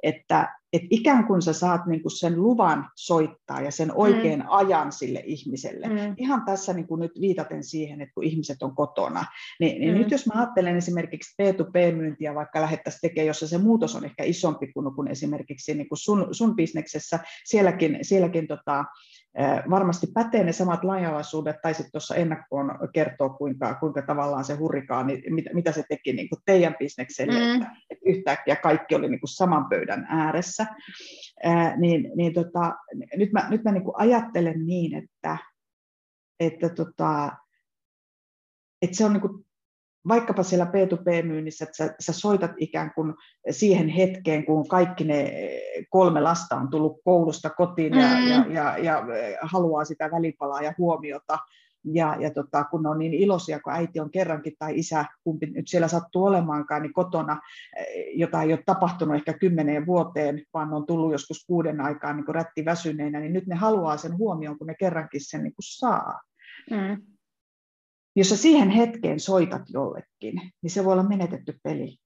[0.04, 4.46] että et ikään kuin sä saat niin kuin sen luvan soittaa ja sen oikean mm.
[4.50, 5.88] ajan sille ihmiselle.
[5.88, 6.16] Mm.
[6.18, 9.26] Ihan tässä niin kuin nyt viitaten siihen, että kun ihmiset on kotona,
[9.60, 9.98] niin, niin mm.
[9.98, 14.72] nyt jos mä ajattelen esimerkiksi P2P-myyntiä, vaikka lähettäisiin tekemään, jossa se muutos on ehkä isompi
[14.74, 18.86] kuin, kuin esimerkiksi niin kuin sun, sun bisneksessä, sielläkin, sielläkin tota,
[19.70, 25.22] varmasti pätee ne samat lainalaisuudet, tai sitten tuossa ennakkoon kertoo, kuinka, kuinka tavallaan se hurrikaani,
[25.30, 27.54] mitä, mitä se teki niin kuin teidän bisnekselle, mm.
[27.54, 30.57] että, että yhtäkkiä kaikki oli niin kuin saman pöydän ääressä.
[31.44, 32.76] Ää, niin, niin tota,
[33.16, 35.38] nyt mä, nyt mä niin kuin ajattelen niin, että,
[36.40, 37.32] että, tota,
[38.82, 39.48] että se on niin kuin
[40.08, 43.14] vaikkapa siellä P2P-myynnissä, että sä, sä soitat ikään kuin
[43.52, 45.34] siihen hetkeen, kun kaikki ne
[45.90, 48.28] kolme lasta on tullut koulusta kotiin ja, mm.
[48.28, 49.06] ja, ja, ja
[49.42, 51.40] haluaa sitä välipalaa ja huomiota,
[51.94, 55.68] ja, ja tota, kun on niin iloisia, kun äiti on kerrankin tai isä, kumpi nyt
[55.68, 57.40] siellä sattuu olemaankaan, niin kotona,
[57.78, 62.36] eh, jota ei ole tapahtunut ehkä kymmeneen vuoteen, vaan on tullut joskus kuuden aikaan niin
[62.36, 66.22] rätti väsyneenä, niin nyt ne haluaa sen huomioon, kun ne kerrankin sen niin kuin saa.
[66.72, 67.02] Mm.
[68.16, 71.98] Jos sä siihen hetkeen soitat jollekin, niin se voi olla menetetty peli.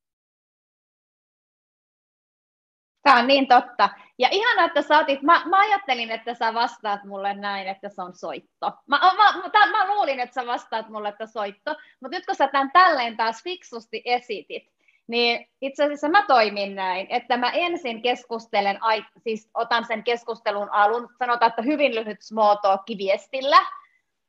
[3.03, 3.89] Tämä on niin totta.
[4.17, 8.01] Ja ihan että sä otit, mä, mä ajattelin, että sä vastaat mulle näin, että se
[8.01, 8.71] on soitto.
[8.87, 12.47] Mä, mä, mä, mä luulin, että sä vastaat mulle, että soitto, mutta nyt kun sä
[12.47, 14.63] tämän tälleen taas fiksusti esitit,
[15.07, 18.79] niin itse asiassa mä toimin näin, että mä ensin keskustelen,
[19.17, 23.59] siis otan sen keskustelun alun, sanotaan, että hyvin lyhyt small talk viestillä,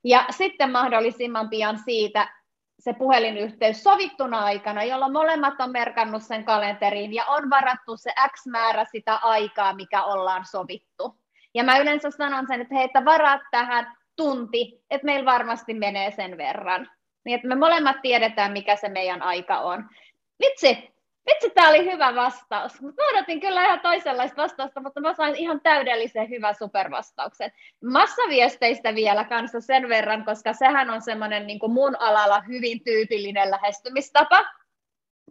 [0.05, 2.42] ja sitten mahdollisimman pian siitä
[2.83, 8.47] se puhelinyhteys sovittuna aikana, jolloin molemmat on merkannut sen kalenteriin ja on varattu se X
[8.47, 11.19] määrä sitä aikaa, mikä ollaan sovittu.
[11.55, 16.11] Ja mä yleensä sanon sen, että hei, että varaat tähän tunti, että meillä varmasti menee
[16.11, 16.91] sen verran.
[17.25, 19.89] Niin että me molemmat tiedetään, mikä se meidän aika on.
[20.45, 20.92] Vitsi,
[21.27, 22.81] Vitsi, tämä oli hyvä vastaus.
[22.81, 27.53] Mä odotin kyllä ihan toisenlaista vastausta, mutta mä sain ihan täydellisen hyvän supervastauksen.
[27.85, 34.45] Massaviesteistä vielä kanssa sen verran, koska sehän on semmoinen niin mun alalla hyvin tyypillinen lähestymistapa.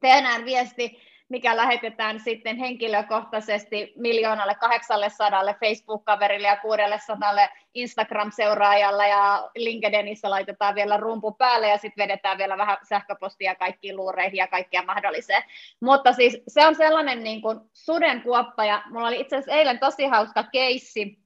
[0.02, 9.50] Tehdään viesti mikä lähetetään sitten henkilökohtaisesti miljoonalle kahdeksalle sadalle Facebook-kaverille ja kuudelle sadalle Instagram-seuraajalle ja
[9.56, 14.84] LinkedInissä laitetaan vielä rumpu päälle ja sitten vedetään vielä vähän sähköpostia kaikkiin luureihin ja kaikkia
[14.84, 15.44] mahdolliseen.
[15.80, 20.06] Mutta siis se on sellainen niin kuin sudenkuoppa ja mulla oli itse asiassa eilen tosi
[20.06, 21.20] hauska keissi,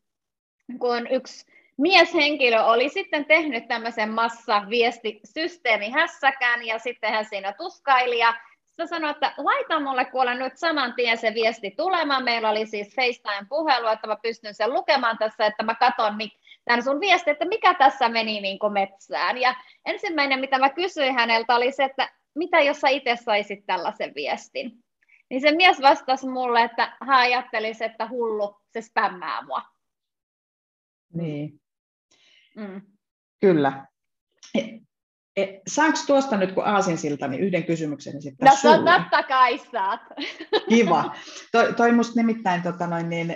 [0.80, 1.46] kun yksi
[1.78, 8.34] mieshenkilö oli sitten tehnyt tämmöisen massaviestisysteemi hässäkään ja sitten hän siinä tuskaili ja
[8.78, 12.24] Sä sanoit, että laita mulle kuule nyt saman tien se viesti tulemaan.
[12.24, 16.18] Meillä oli siis FaceTime-puhelu, että mä pystyn sen lukemaan tässä, että mä katson
[16.66, 19.38] tämän sun viesti, että mikä tässä meni niin kuin metsään.
[19.38, 19.56] Ja
[19.86, 24.84] ensimmäinen, mitä mä kysyin häneltä, oli se, että mitä jos sä itse saisit tällaisen viestin.
[25.30, 29.62] Niin se mies vastasi mulle, että hän ajattelisi, että hullu, se spämmää mua.
[31.14, 31.62] Niin.
[32.56, 32.82] Mm.
[33.40, 33.86] Kyllä.
[35.38, 38.92] E, saanko tuosta nyt, kun aasinsilta, niin yhden kysymyksen esittää no, sulle?
[38.92, 40.02] No totta kai saat.
[40.70, 41.16] Kiva.
[41.52, 43.36] Toi, toi musta nimittäin, tota noin, niin,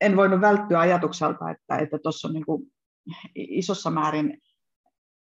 [0.00, 2.62] en voinut välttyä ajatukselta, että tuossa että on niin kuin
[3.34, 4.38] isossa määrin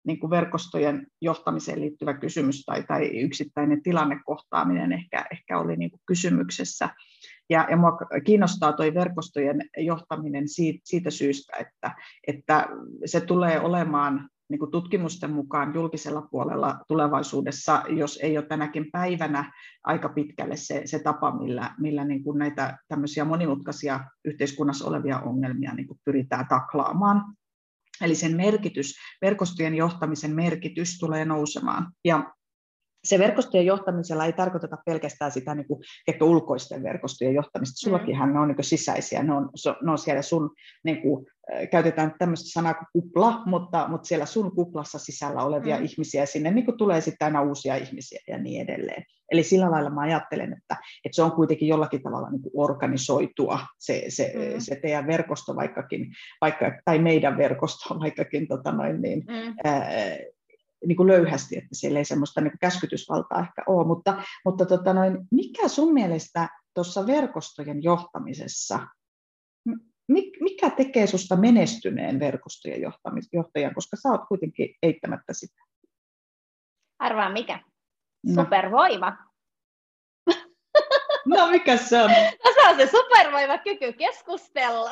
[0.07, 6.01] niin kuin verkostojen johtamiseen liittyvä kysymys tai, tai yksittäinen tilannekohtaaminen ehkä, ehkä oli niin kuin
[6.07, 6.89] kysymyksessä.
[7.51, 11.95] Ja, ja minua kiinnostaa tuo verkostojen johtaminen siitä, siitä syystä, että,
[12.27, 12.69] että
[13.05, 19.53] se tulee olemaan niin kuin tutkimusten mukaan julkisella puolella tulevaisuudessa, jos ei ole tänäkin päivänä
[19.85, 25.75] aika pitkälle se, se tapa, millä, millä niin kuin näitä tämmöisiä monimutkaisia yhteiskunnassa olevia ongelmia
[25.75, 27.35] niin kuin pyritään taklaamaan.
[28.01, 31.93] Eli sen merkitys, verkostojen johtamisen merkitys tulee nousemaan.
[32.05, 32.35] Ja
[33.05, 35.81] se verkostojen johtamisella ei tarkoiteta pelkästään sitä niin kuin,
[36.23, 37.73] ulkoisten verkostojen johtamista.
[37.73, 37.91] Mm.
[37.91, 39.51] Sullakinhan ne on niin kuin, sisäisiä, ne on,
[39.83, 40.51] ne on siellä sun,
[40.85, 41.27] niin kuin,
[41.71, 45.85] käytetään tämmöistä sanaa kuin kupla, mutta, mutta siellä sun kuplassa sisällä olevia mm.
[45.85, 49.05] ihmisiä, sinne niin kuin, tulee sitten aina uusia ihmisiä ja niin edelleen.
[49.31, 53.61] Eli sillä lailla mä ajattelen, että, että se on kuitenkin jollakin tavalla niin kuin organisoitua
[53.79, 54.61] se, se, mm.
[54.61, 56.07] se teidän verkosto vaikkakin,
[56.41, 59.55] vaikka, tai meidän verkosto vaikkakin tota noin, niin, mm.
[59.65, 59.91] ää,
[60.87, 65.19] niin kuin löyhästi, että siellä ei semmoista niin käskytysvaltaa ehkä ole, mutta, mutta tota noin,
[65.31, 68.87] mikä sun mielestä tuossa verkostojen johtamisessa,
[70.41, 72.81] mikä tekee susta menestyneen verkostojen
[73.33, 75.63] johtajan, koska sä oot kuitenkin eittämättä sitä?
[76.99, 77.61] Arvaa mikä?
[78.27, 78.45] No.
[78.45, 79.11] Supervoima.
[79.11, 79.30] No
[81.51, 82.11] mikä se on?
[82.45, 84.91] No se on se supervoima kyky keskustella.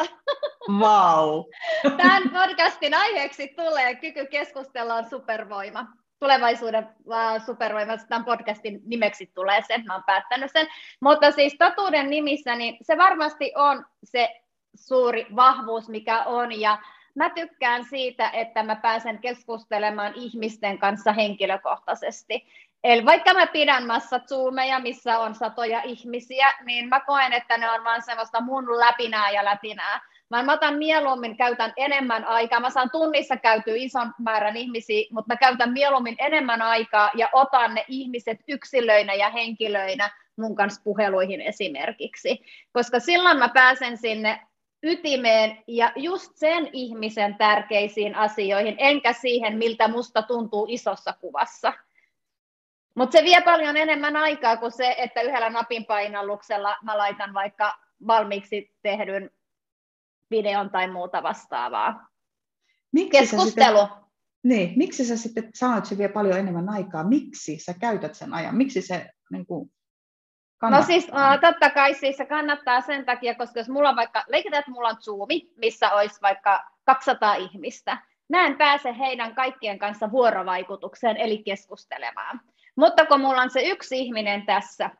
[0.70, 1.44] Wow.
[1.96, 5.86] Tämän podcastin aiheeksi tulee kyky keskustella on supervoima.
[6.20, 10.66] Tulevaisuuden uh, supervoima, tämän podcastin nimeksi tulee se, mä oon päättänyt sen.
[11.00, 14.40] Mutta siis totuuden nimissä, niin se varmasti on se
[14.74, 16.60] suuri vahvuus, mikä on.
[16.60, 16.78] Ja
[17.14, 22.46] mä tykkään siitä, että mä pääsen keskustelemaan ihmisten kanssa henkilökohtaisesti.
[22.84, 27.70] Eli vaikka mä pidän massa zoomeja, missä on satoja ihmisiä, niin mä koen, että ne
[27.70, 30.00] on vaan semmoista mun läpinää ja lätinää.
[30.30, 32.60] Mä otan mieluummin, käytän enemmän aikaa.
[32.60, 37.74] Mä saan tunnissa käytyä ison määrän ihmisiä, mutta mä käytän mieluummin enemmän aikaa ja otan
[37.74, 42.42] ne ihmiset yksilöinä ja henkilöinä mun kanssa puheluihin esimerkiksi.
[42.72, 44.40] Koska silloin mä pääsen sinne
[44.82, 51.72] ytimeen ja just sen ihmisen tärkeisiin asioihin, enkä siihen, miltä musta tuntuu isossa kuvassa.
[52.94, 57.78] Mutta se vie paljon enemmän aikaa kuin se, että yhdellä napin painalluksella mä laitan vaikka
[58.06, 59.30] valmiiksi tehdyn
[60.30, 62.08] videon tai muuta vastaavaa.
[62.92, 63.80] Miksi Keskustelu.
[63.80, 63.96] Sitä,
[64.42, 67.04] Niin, miksi sä sitten sanoit, että se vie paljon enemmän aikaa?
[67.04, 68.56] Miksi sä käytät sen ajan?
[68.56, 69.72] Miksi se niin kuin,
[70.58, 70.80] kannattaa?
[70.80, 74.24] No siis uh, totta kai siis se kannattaa sen takia, koska jos mulla on vaikka,
[74.28, 79.78] leikitään, että mulla on Zoomi, missä olisi vaikka 200 ihmistä, mä en pääse heidän kaikkien
[79.78, 82.40] kanssa vuorovaikutukseen, eli keskustelemaan.
[82.78, 84.90] Mutta kun mulla on se yksi ihminen tässä,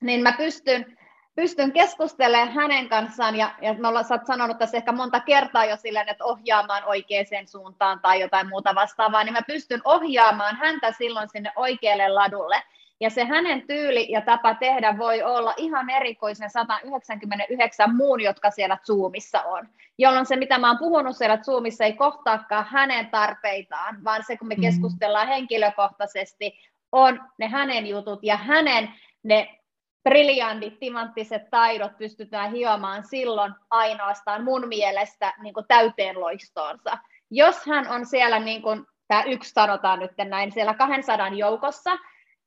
[0.00, 0.98] niin mä pystyn,
[1.34, 5.64] pystyn keskustelemaan hänen kanssaan, ja, ja me ollaan, sä oot sanonut tässä ehkä monta kertaa
[5.64, 10.92] jo silleen, että ohjaamaan oikeaan suuntaan tai jotain muuta vastaavaa, niin mä pystyn ohjaamaan häntä
[10.92, 12.62] silloin sinne oikealle ladulle.
[13.00, 18.78] Ja se hänen tyyli ja tapa tehdä voi olla ihan erikoisen 199 muun, jotka siellä
[18.86, 19.68] Zoomissa on.
[19.98, 24.48] Jolloin se, mitä mä oon puhunut siellä Zoomissa, ei kohtaakaan hänen tarpeitaan, vaan se, kun
[24.48, 24.60] me mm.
[24.60, 26.58] keskustellaan henkilökohtaisesti,
[26.92, 29.58] on ne hänen jutut ja hänen ne
[30.04, 36.98] briljantit, timanttiset taidot pystytään hiomaan silloin ainoastaan mun mielestä niin kuin täyteen loistoonsa.
[37.30, 41.98] Jos hän on siellä, niin kuin tämä yksi sanotaan nyt näin, siellä 200 joukossa,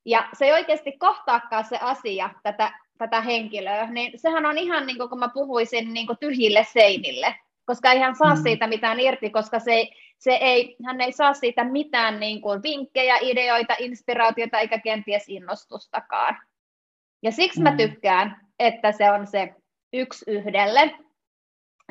[0.05, 4.97] ja se ei oikeasti kohtaakaan se asia, tätä, tätä henkilöä, niin sehän on ihan niin
[4.97, 7.35] kuin kun mä puhuisin niin kuin tyhjille seinille,
[7.71, 8.41] koska ei hän saa mm.
[8.43, 13.17] siitä mitään irti, koska se se ei, hän ei saa siitä mitään niin kuin vinkkejä,
[13.21, 16.37] ideoita, inspiraatiota eikä kenties innostustakaan.
[17.23, 17.63] Ja siksi mm.
[17.63, 19.55] mä tykkään, että se on se
[19.93, 20.91] yksi yhdelle.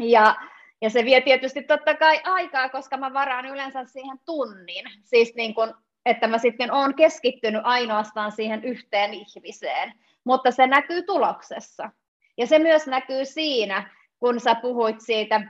[0.00, 0.36] Ja,
[0.82, 4.84] ja se vie tietysti totta kai aikaa, koska mä varaan yleensä siihen tunnin.
[5.02, 5.74] Siis niin kun,
[6.06, 9.92] että mä sitten olen keskittynyt ainoastaan siihen yhteen ihmiseen.
[10.24, 11.90] Mutta se näkyy tuloksessa.
[12.38, 15.40] Ja se myös näkyy siinä, kun sä puhuit siitä,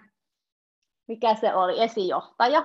[1.10, 2.64] mikä se oli, esijohtaja.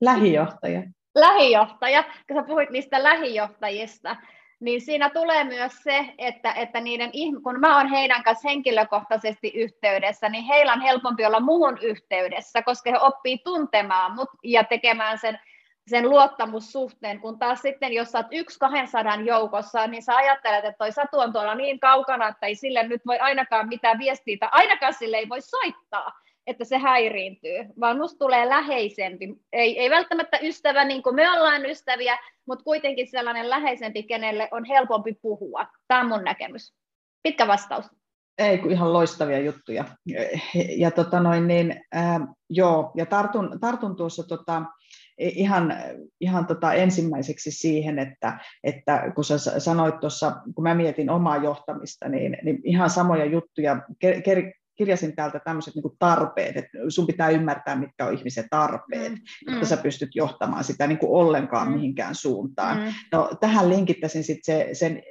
[0.00, 0.82] Lähijohtaja.
[1.14, 4.16] Lähijohtaja, kun sä puhuit niistä lähijohtajista,
[4.60, 7.10] niin siinä tulee myös se, että, että niiden,
[7.42, 12.90] kun mä oon heidän kanssa henkilökohtaisesti yhteydessä, niin heillä on helpompi olla muun yhteydessä, koska
[12.90, 15.38] he oppii tuntemaan mut ja tekemään sen,
[15.86, 20.78] sen luottamussuhteen, kun taas sitten, jos sä oot yksi 200 joukossa, niin sä ajattelet, että
[20.78, 24.48] toi Satu on tuolla niin kaukana, että ei sille nyt voi ainakaan mitään viestiä, tai
[24.52, 26.12] ainakaan sille ei voi soittaa
[26.50, 29.34] että se häiriintyy, vaan musta tulee läheisempi.
[29.52, 34.64] Ei, ei välttämättä ystävä, niin kuin me ollaan ystäviä, mutta kuitenkin sellainen läheisempi, kenelle on
[34.64, 35.66] helpompi puhua.
[35.88, 36.74] Tämä on mun näkemys.
[37.22, 37.84] Pitkä vastaus.
[38.38, 39.84] Ei, kun ihan loistavia juttuja.
[40.76, 42.20] Ja tota noin, niin, äh,
[42.50, 44.62] joo, ja tartun, tartun tuossa tota,
[45.18, 45.74] ihan,
[46.20, 52.08] ihan tota ensimmäiseksi siihen, että, että kun sä sanoit tuossa, kun mä mietin omaa johtamista,
[52.08, 53.76] niin, niin ihan samoja juttuja
[54.80, 59.54] kirjasin täältä tämmöiset niin tarpeet, että sun pitää ymmärtää, mitkä on ihmisen tarpeet, mm.
[59.54, 61.74] että sä pystyt johtamaan sitä niin kuin ollenkaan mm.
[61.74, 62.78] mihinkään suuntaan.
[62.78, 62.92] Mm.
[63.12, 65.02] No, tähän linkittäisin sitten se, sen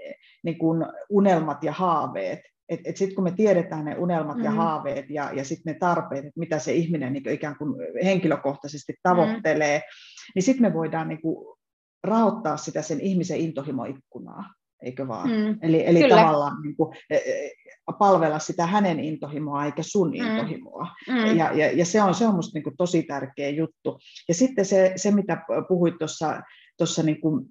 [0.43, 2.39] niin kuin unelmat ja haaveet,
[2.70, 4.43] et, et sitten kun me tiedetään ne unelmat mm.
[4.43, 8.93] ja haaveet ja, ja sitten ne tarpeet, että mitä se ihminen niin ikään kuin henkilökohtaisesti
[9.03, 10.32] tavoittelee, mm.
[10.36, 11.57] niin sitten me voidaan niin kuin
[12.03, 14.43] rahoittaa sitä sen ihmisen intohimoikkunaa
[14.84, 15.30] eikö vaan?
[15.30, 17.51] Mm, eli eli tavallaan niin kuin, e, e,
[17.93, 20.13] palvella sitä hänen intohimoa eikä sun mm.
[20.13, 20.87] intohimoa.
[21.07, 21.37] Mm.
[21.37, 23.99] Ja, ja, ja se on, se on musta niin kuin tosi tärkeä juttu.
[24.27, 26.41] Ja sitten se, se mitä puhuit tuossa
[26.79, 27.45] tuossa niin kuin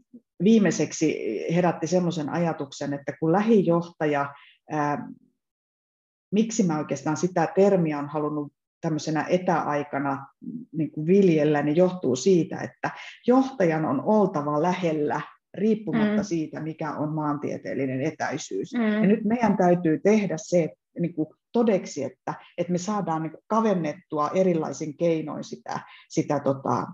[0.44, 1.16] viimeiseksi
[1.54, 4.34] herätti semmoisen ajatuksen, että kun lähijohtaja,
[4.70, 5.08] ää,
[6.32, 10.26] miksi mä oikeastaan sitä termiä on halunnut tämmöisenä etäaikana
[10.72, 12.90] niin kuin viljellä, niin johtuu siitä, että
[13.26, 15.20] johtajan on oltava lähellä
[15.58, 16.24] riippumatta mm.
[16.24, 18.74] siitä, mikä on maantieteellinen etäisyys.
[18.74, 18.82] Mm.
[18.82, 20.68] Ja nyt meidän täytyy tehdä se
[21.00, 26.86] niin kuin todeksi, että, että me saadaan niin kuin kavennettua erilaisin keinoin sitä, sitä tota,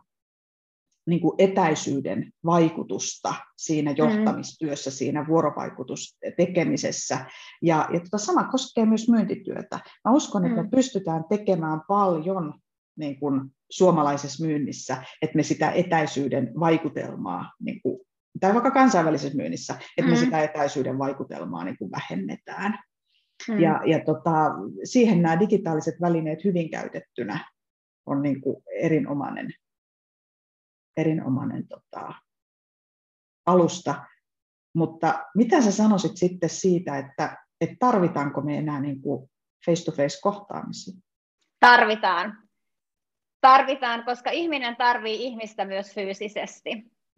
[1.06, 3.96] niin kuin etäisyyden vaikutusta siinä mm.
[3.96, 4.94] johtamistyössä, mm.
[4.94, 7.26] siinä vuorovaikutustekemisessä.
[7.62, 9.80] Ja, ja tota sama koskee myös myyntityötä.
[10.04, 10.70] Mä uskon, että me mm.
[10.70, 12.54] pystytään tekemään paljon
[12.96, 13.40] niin kuin
[13.70, 18.00] suomalaisessa myynnissä, että me sitä etäisyyden vaikutelmaa niin kuin
[18.40, 20.24] tai vaikka kansainvälisessä myynnissä, että me mm.
[20.24, 22.78] sitä etäisyyden vaikutelmaa niin kuin vähennetään.
[23.48, 23.60] Mm.
[23.60, 24.50] Ja, ja tota,
[24.84, 27.50] siihen nämä digitaaliset välineet hyvin käytettynä
[28.06, 29.54] on niin kuin erinomainen,
[30.96, 32.14] erinomainen tota,
[33.46, 34.04] alusta.
[34.74, 39.30] Mutta mitä sä sanoisit sitten siitä, että, että tarvitaanko me enää niin kuin
[39.66, 41.00] face-to-face kohtaamisia?
[41.60, 42.38] Tarvitaan.
[43.40, 46.70] Tarvitaan, koska ihminen tarvii ihmistä myös fyysisesti.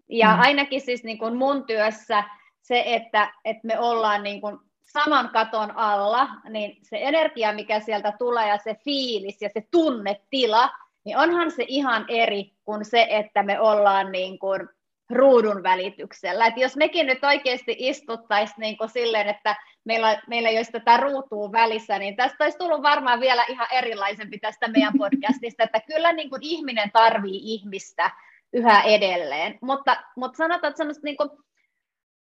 [0.08, 0.40] Ja mm.
[0.40, 2.24] ainakin siis niin kuin mun työssä
[2.62, 8.12] se, että, että me ollaan niin kuin saman katon alla, niin se energia, mikä sieltä
[8.18, 10.70] tulee ja se fiilis ja se tunnetila,
[11.04, 14.68] niin onhan se ihan eri kuin se, että me ollaan niin kuin
[15.10, 16.46] ruudun välityksellä.
[16.46, 20.96] Et jos mekin nyt oikeasti istuttaisiin niin kuin silleen, että meillä, meillä ei olisi tätä
[20.96, 26.12] ruutua välissä, niin tästä olisi tullut varmaan vielä ihan erilaisempi tästä meidän podcastista, että kyllä
[26.12, 28.10] niin kuin ihminen tarvii ihmistä
[28.56, 31.30] yhä edelleen, mutta, mutta sanotaan, että niin kuin,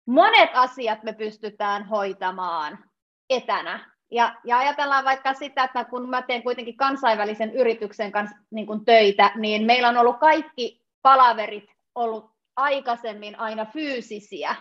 [0.06, 2.78] monet asiat me pystytään hoitamaan
[3.30, 3.90] etänä.
[4.10, 8.84] Ja, ja ajatellaan vaikka sitä, että kun mä teen kuitenkin kansainvälisen yrityksen kanssa niin kuin
[8.84, 14.54] töitä, niin meillä on ollut kaikki palaverit ollut aikaisemmin aina fyysisiä.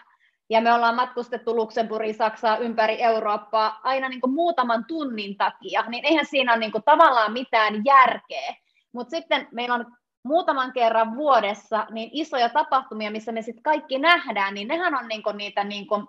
[0.49, 6.05] Ja me ollaan matkustettu Luxemburgiin, Saksaa, ympäri Eurooppaa aina niin kuin muutaman tunnin takia, niin
[6.05, 8.55] eihän siinä ole niin kuin tavallaan mitään järkeä.
[8.91, 9.86] Mutta sitten meillä on
[10.24, 15.32] muutaman kerran vuodessa niin isoja tapahtumia, missä me sitten kaikki nähdään, niin nehän on niinku
[15.32, 16.07] niitä niinku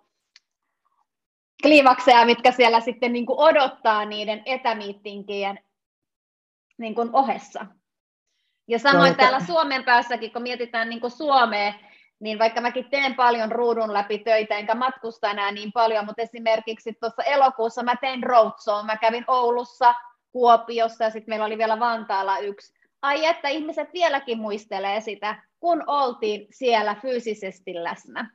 [1.63, 5.61] kliimakseja, mitkä siellä sitten niinku odottaa niiden etämiittinkien
[6.79, 7.67] niinku ohessa.
[8.69, 11.73] Ja samoin täällä Suomen päässäkin, kun mietitään niinku Suomea,
[12.21, 16.93] niin vaikka mäkin teen paljon ruudun läpi töitä, enkä matkusta enää niin paljon, mutta esimerkiksi
[16.93, 19.95] tuossa elokuussa mä tein roadshow, mä kävin Oulussa,
[20.33, 25.85] Kuopiossa ja sitten meillä oli vielä Vantaalla yksi, ai että ihmiset vieläkin muistelee sitä, kun
[25.87, 28.31] oltiin siellä fyysisesti läsnä.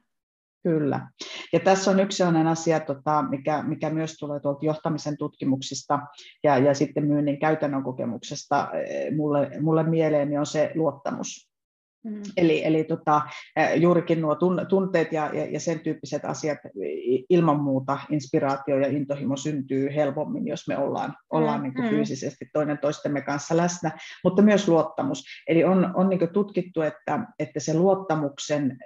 [0.63, 1.07] Kyllä.
[1.53, 5.99] Ja tässä on yksi sellainen asia, tota, mikä, mikä myös tulee tuolta johtamisen tutkimuksista
[6.43, 11.54] ja, ja sitten myynnin käytännön kokemuksesta eh, mulle, mulle mieleen, niin on se luottamus.
[12.05, 12.21] Mm.
[12.37, 13.21] Eli, eli tota,
[13.75, 14.37] juurikin nuo
[14.69, 16.57] tunteet ja, ja, ja sen tyyppiset asiat,
[17.29, 21.63] ilman muuta inspiraatio ja intohimo syntyy helpommin, jos me ollaan, ollaan mm.
[21.63, 23.91] niin kuin fyysisesti toinen toistemme kanssa läsnä,
[24.23, 25.23] mutta myös luottamus.
[25.47, 28.77] Eli on, on niin tutkittu, että, että se luottamuksen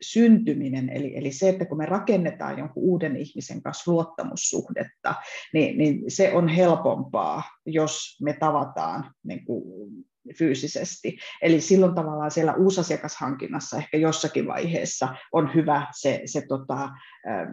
[0.00, 5.14] syntyminen, eli, eli se, että kun me rakennetaan jonkun uuden ihmisen kanssa luottamussuhdetta,
[5.52, 9.90] niin, niin se on helpompaa, jos me tavataan niin kuin
[10.38, 11.18] fyysisesti.
[11.42, 16.88] Eli silloin tavallaan siellä uusasiakashankinnassa ehkä jossakin vaiheessa on hyvä se, se tota,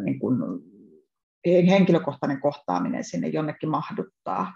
[0.04, 0.38] niin kuin
[1.46, 4.54] henkilökohtainen kohtaaminen sinne jonnekin mahduttaa,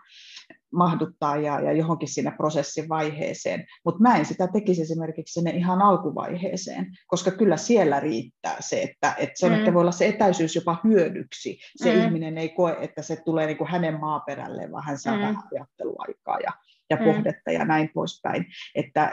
[0.74, 3.66] mahduttaa ja, ja johonkin siinä prosessin vaiheeseen.
[3.86, 9.16] Mutta mä en sitä tekisi esimerkiksi sinne ihan alkuvaiheeseen, koska kyllä siellä riittää se, että,
[9.18, 9.56] että se mm.
[9.56, 11.60] että voi olla se etäisyys jopa hyödyksi.
[11.76, 12.02] Se mm.
[12.02, 15.22] ihminen ei koe, että se tulee niin kuin hänen maaperälleen, vaan hän saa mm.
[15.22, 16.52] vähän ajatteluaikaa ja,
[16.90, 17.04] ja mm.
[17.04, 18.46] pohdetta ja näin poispäin.
[18.76, 19.12] Että,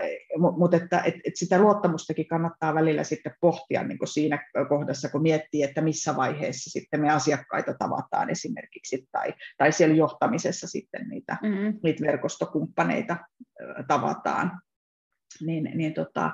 [0.59, 5.23] mutta että, että, että sitä luottamustakin kannattaa välillä sitten pohtia niin kuin siinä kohdassa, kun
[5.23, 11.37] miettii, että missä vaiheessa sitten me asiakkaita tavataan esimerkiksi, tai, tai siellä johtamisessa sitten niitä,
[11.43, 11.79] mm.
[11.83, 13.17] niitä verkostokumppaneita
[13.89, 14.61] tavataan.
[15.47, 16.33] Niin, niin tota,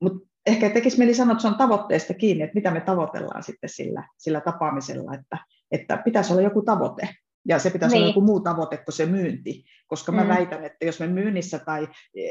[0.00, 3.70] mutta ehkä tekisi mieli sanoa, että se on tavoitteesta kiinni, että mitä me tavoitellaan sitten
[3.70, 5.38] sillä, sillä tapaamisella, että,
[5.70, 7.08] että pitäisi olla joku tavoite,
[7.48, 8.02] ja se pitäisi niin.
[8.02, 10.28] olla joku muu tavoite kuin se myynti, koska mä mm.
[10.28, 12.28] väitän, että jos me myynnissä tai e,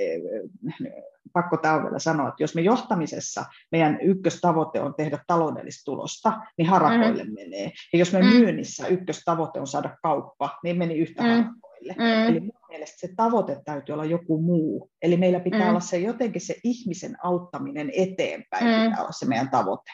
[1.33, 7.23] pakko vielä sanoa, että jos me johtamisessa meidän ykköstavoite on tehdä taloudellista tulosta, niin harakoille
[7.23, 7.33] mm.
[7.33, 7.71] menee.
[7.93, 8.25] Ja jos me mm.
[8.25, 11.29] myynnissä ykköstavoite on saada kauppa, niin meni yhtä mm.
[11.29, 11.95] harakoille.
[11.97, 12.29] Mm.
[12.29, 14.91] Eli mun mielestä se tavoite täytyy olla joku muu.
[15.01, 15.69] Eli meillä pitää mm.
[15.69, 18.89] olla se jotenkin se ihmisen auttaminen eteenpäin, mm.
[18.89, 19.91] pitää olla se meidän tavoite.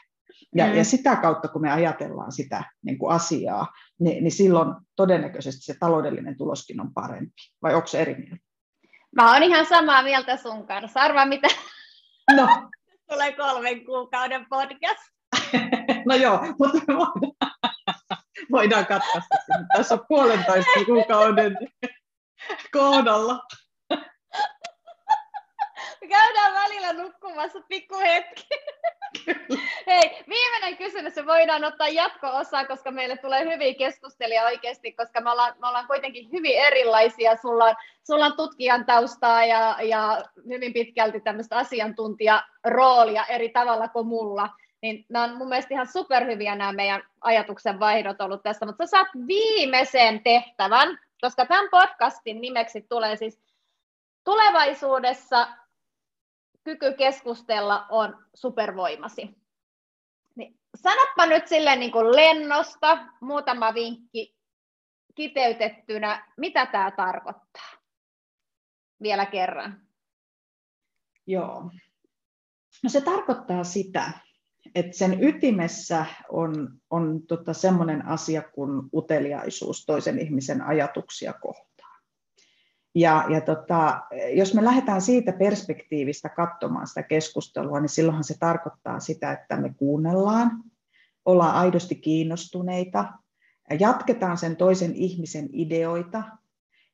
[0.56, 0.74] Ja, mm.
[0.74, 3.68] ja sitä kautta, kun me ajatellaan sitä niin kuin asiaa,
[4.00, 7.42] niin, niin silloin todennäköisesti se taloudellinen tuloskin on parempi.
[7.64, 8.48] Vai onko se eri mieltä?
[9.16, 11.00] Mä oon ihan samaa mieltä sun kanssa.
[11.00, 11.48] Arvaa mitä
[12.38, 12.48] no.
[13.12, 15.12] tulee kolmen kuukauden podcast.
[16.10, 17.34] no joo, mutta voidaan,
[18.52, 19.36] voidaan katkaista.
[19.78, 21.58] Tässä on puolentoista kuukauden
[22.72, 23.40] kohdalla.
[26.10, 28.48] Käydään välillä nukkumassa pikku hetki.
[29.88, 35.32] Hei, viimeinen kysymys, se voidaan ottaa jatko-osaa, koska meille tulee hyviä keskusteluja oikeasti, koska me
[35.32, 37.38] ollaan, me ollaan kuitenkin hyvin erilaisia.
[37.38, 44.08] Sulla on, sulla on tutkijan taustaa ja, ja hyvin pitkälti tämmöistä asiantuntijaroolia eri tavalla kuin
[44.08, 44.50] mulla.
[44.82, 48.90] Niin nämä on mun mielestä ihan superhyviä nämä meidän ajatuksen vaihdot ollut tässä, mutta sä
[48.90, 53.42] saat viimeisen tehtävän, koska tämän podcastin nimeksi tulee siis
[54.24, 55.48] tulevaisuudessa
[56.68, 59.38] kyky keskustella on supervoimasi.
[60.36, 64.36] Niin, sanoppa nyt sille niin kuin lennosta muutama vinkki
[65.16, 67.68] kiteytettynä, mitä tämä tarkoittaa?
[69.02, 69.82] Vielä kerran.
[71.28, 71.72] Joo.
[72.84, 74.12] No se tarkoittaa sitä,
[74.76, 81.67] että sen ytimessä on, on tota semmoinen asia kuin uteliaisuus toisen ihmisen ajatuksia kohtaan.
[82.98, 84.02] Ja, ja tota,
[84.34, 89.74] jos me lähdetään siitä perspektiivistä katsomaan sitä keskustelua, niin silloinhan se tarkoittaa sitä, että me
[89.78, 90.64] kuunnellaan,
[91.26, 93.06] ollaan aidosti kiinnostuneita,
[93.80, 96.24] jatketaan sen toisen ihmisen ideoita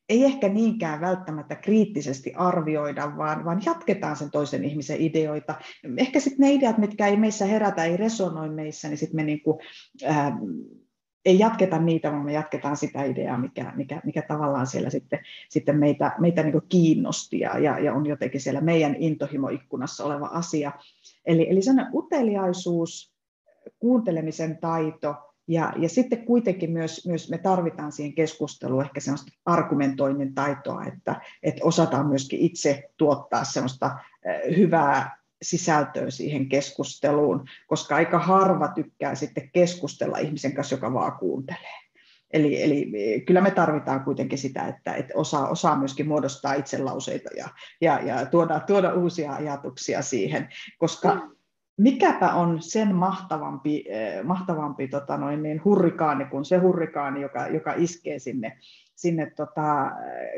[0.08, 5.54] ei ehkä niinkään välttämättä kriittisesti arvioida, vaan, vaan jatketaan sen toisen ihmisen ideoita.
[5.96, 9.60] Ehkä sitten ne ideat, mitkä ei meissä herätä, ei resonoi meissä, niin sitten me niinku,
[10.04, 10.38] ää,
[11.24, 15.18] ei jatketa niitä, vaan me jatketaan sitä ideaa, mikä, mikä, mikä tavallaan siellä sitten,
[15.48, 20.72] sitten meitä, meitä niin kiinnosti ja, ja, ja on jotenkin siellä meidän intohimoikkunassa oleva asia.
[21.26, 23.14] Eli, eli sellainen uteliaisuus,
[23.78, 25.14] kuuntelemisen taito
[25.48, 31.20] ja, ja sitten kuitenkin myös, myös me tarvitaan siihen keskusteluun ehkä sellaista argumentoinnin taitoa, että,
[31.42, 33.98] että osataan myöskin itse tuottaa sellaista
[34.56, 41.84] hyvää sisältöä siihen keskusteluun, koska aika harva tykkää sitten keskustella ihmisen kanssa, joka vaan kuuntelee.
[42.32, 42.92] Eli, eli
[43.26, 47.48] kyllä me tarvitaan kuitenkin sitä, että, että osaa, osaa myöskin muodostaa itselauseita ja,
[47.80, 51.28] ja, ja tuoda, tuoda uusia ajatuksia siihen, koska
[51.78, 53.84] mikäpä on sen mahtavampi,
[54.24, 58.58] mahtavampi tota noin, niin hurrikaani kuin se hurrikaani, joka, joka iskee sinne
[58.94, 59.90] sinne tota,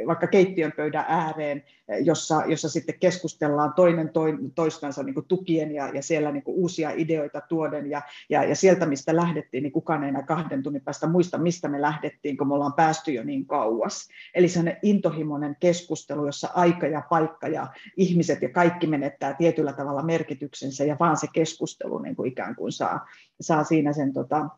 [0.07, 1.65] vaikka keittiön pöydän ääreen,
[2.01, 4.11] jossa, jossa sitten keskustellaan toinen
[4.55, 8.57] toistansa niin kuin tukien ja, ja siellä niin kuin uusia ideoita tuoden ja, ja, ja
[8.57, 12.49] sieltä, mistä lähdettiin, niin kukaan ei enää kahden tunnin päästä muista, mistä me lähdettiin, kun
[12.49, 14.09] me ollaan päästy jo niin kauas.
[14.35, 20.03] Eli sellainen intohimoinen keskustelu, jossa aika ja paikka ja ihmiset ja kaikki menettää tietyllä tavalla
[20.03, 23.07] merkityksensä ja vaan se keskustelu niin kuin ikään kuin saa,
[23.41, 24.49] saa siinä sen tota,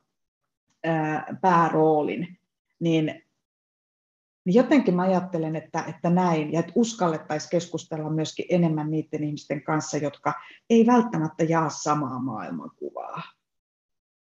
[0.84, 2.38] ää, pääroolin,
[2.80, 3.22] niin
[4.48, 9.62] niin jotenkin mä ajattelen, että, että näin, ja että uskallettaisiin keskustella myöskin enemmän niiden ihmisten
[9.62, 10.32] kanssa, jotka
[10.70, 13.22] ei välttämättä jaa samaa maailmankuvaa.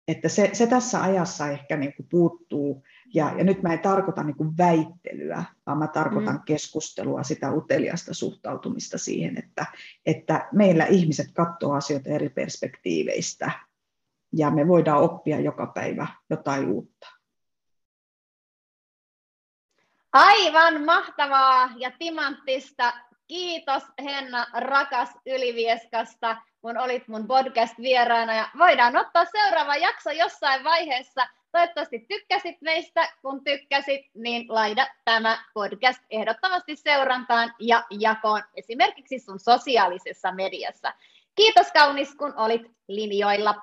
[0.07, 4.23] Että se, se tässä ajassa ehkä niin kuin puuttuu, ja, ja nyt mä en tarkoita
[4.23, 6.41] niin kuin väittelyä, vaan mä tarkoitan mm.
[6.45, 9.65] keskustelua, sitä uteliasta suhtautumista siihen, että,
[10.05, 13.51] että meillä ihmiset katsoo asioita eri perspektiiveistä,
[14.33, 17.16] ja me voidaan oppia joka päivä jotain uutta.
[20.17, 22.93] Aivan mahtavaa ja timanttista.
[23.27, 31.27] Kiitos Henna rakas Ylivieskasta, kun olit mun podcast-vieraana ja voidaan ottaa seuraava jakso jossain vaiheessa.
[31.51, 33.09] Toivottavasti tykkäsit meistä.
[33.21, 40.93] Kun tykkäsit, niin laita tämä podcast ehdottomasti seurantaan ja jakoon esimerkiksi sun sosiaalisessa mediassa.
[41.35, 43.55] Kiitos kaunis, kun olit linjoilla.